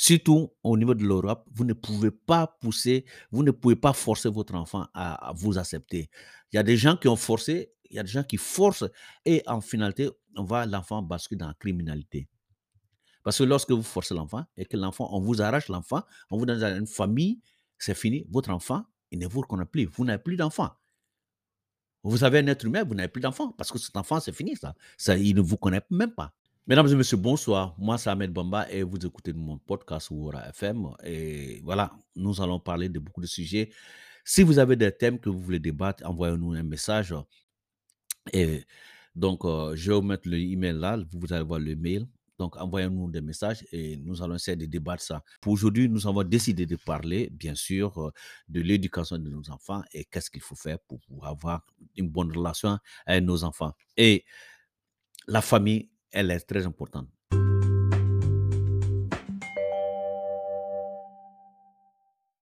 Surtout 0.00 0.52
au 0.62 0.78
niveau 0.78 0.94
de 0.94 1.02
l'Europe, 1.02 1.44
vous 1.52 1.64
ne 1.64 1.72
pouvez 1.72 2.12
pas 2.12 2.46
pousser, 2.60 3.04
vous 3.32 3.42
ne 3.42 3.50
pouvez 3.50 3.74
pas 3.74 3.92
forcer 3.92 4.28
votre 4.28 4.54
enfant 4.54 4.86
à, 4.94 5.32
vous 5.34 5.58
accepter. 5.58 6.08
Il 6.52 6.56
y 6.56 6.58
a 6.60 6.62
des 6.62 6.76
gens 6.76 6.96
qui 6.96 7.08
ont 7.08 7.16
forcé, 7.16 7.72
il 7.90 7.96
y 7.96 7.98
a 7.98 8.04
des 8.04 8.08
gens 8.08 8.22
qui 8.22 8.36
forcent, 8.36 8.88
et 9.24 9.42
en 9.48 9.60
finalité, 9.60 10.08
on 10.36 10.44
va 10.44 10.66
l'enfant 10.66 11.02
basculer 11.02 11.38
dans 11.38 11.48
la 11.48 11.54
criminalité. 11.54 12.28
Parce 13.24 13.38
que 13.38 13.42
lorsque 13.42 13.72
vous 13.72 13.82
forcez 13.82 14.14
l'enfant 14.14 14.44
et 14.56 14.66
que 14.66 14.76
l'enfant, 14.76 15.08
on 15.10 15.18
vous 15.18 15.42
arrache 15.42 15.66
l'enfant, 15.66 16.04
on 16.30 16.38
vous 16.38 16.46
donne 16.46 16.62
une 16.62 16.86
famille, 16.86 17.40
c'est 17.76 17.96
fini. 17.96 18.24
Votre 18.30 18.50
enfant, 18.50 18.84
il 19.10 19.18
ne 19.18 19.26
vous 19.26 19.40
reconnaît 19.40 19.64
plus. 19.66 19.86
Vous 19.86 20.04
n'avez 20.04 20.22
plus 20.22 20.36
d'enfant. 20.36 20.70
Vous 22.04 22.22
avez 22.22 22.38
un 22.38 22.46
être 22.46 22.64
humain, 22.64 22.84
vous 22.84 22.94
n'avez 22.94 23.08
plus 23.08 23.20
d'enfant. 23.20 23.50
Parce 23.50 23.72
que 23.72 23.78
cet 23.78 23.96
enfant, 23.96 24.20
c'est 24.20 24.32
fini, 24.32 24.54
ça. 24.54 24.76
ça. 24.96 25.18
Il 25.18 25.34
ne 25.34 25.40
vous 25.40 25.56
connaît 25.56 25.82
même 25.90 26.12
pas. 26.12 26.37
Mesdames 26.68 26.88
et 26.88 26.96
messieurs, 26.96 27.16
bonsoir. 27.16 27.74
Moi, 27.78 27.96
c'est 27.96 28.10
Ahmed 28.10 28.30
Bamba 28.30 28.70
et 28.70 28.82
vous 28.82 28.98
écoutez 28.98 29.32
mon 29.32 29.56
podcast 29.56 30.10
Oura 30.10 30.50
FM. 30.50 30.90
Et 31.02 31.62
voilà, 31.64 31.90
nous 32.14 32.42
allons 32.42 32.60
parler 32.60 32.90
de 32.90 32.98
beaucoup 32.98 33.22
de 33.22 33.26
sujets. 33.26 33.70
Si 34.22 34.42
vous 34.42 34.58
avez 34.58 34.76
des 34.76 34.92
thèmes 34.92 35.18
que 35.18 35.30
vous 35.30 35.40
voulez 35.40 35.60
débattre, 35.60 36.04
envoyez-nous 36.06 36.52
un 36.52 36.62
message. 36.62 37.14
Et 38.34 38.66
donc, 39.14 39.46
euh, 39.46 39.74
je 39.76 39.90
vais 39.92 39.96
vous 39.96 40.02
mettre 40.02 40.28
le 40.28 40.36
email 40.36 40.74
là, 40.74 40.98
vous 41.10 41.32
allez 41.32 41.42
voir 41.42 41.58
le 41.58 41.74
mail. 41.74 42.06
Donc, 42.38 42.54
envoyez-nous 42.58 43.10
des 43.10 43.22
messages 43.22 43.64
et 43.72 43.96
nous 43.96 44.22
allons 44.22 44.34
essayer 44.34 44.54
de 44.58 44.66
débattre 44.66 45.02
ça. 45.02 45.24
Pour 45.40 45.54
aujourd'hui, 45.54 45.88
nous 45.88 46.06
avons 46.06 46.22
décidé 46.22 46.66
de 46.66 46.76
parler, 46.76 47.30
bien 47.32 47.54
sûr, 47.54 47.96
euh, 47.96 48.12
de 48.46 48.60
l'éducation 48.60 49.16
de 49.16 49.30
nos 49.30 49.48
enfants 49.48 49.82
et 49.94 50.04
qu'est-ce 50.04 50.30
qu'il 50.30 50.42
faut 50.42 50.54
faire 50.54 50.78
pour 50.80 51.00
avoir 51.22 51.64
une 51.96 52.10
bonne 52.10 52.30
relation 52.30 52.78
avec 53.06 53.24
nos 53.24 53.42
enfants. 53.42 53.72
Et 53.96 54.26
la 55.26 55.40
famille, 55.40 55.88
elle 56.12 56.30
est 56.30 56.40
très 56.40 56.66
importante. 56.66 57.08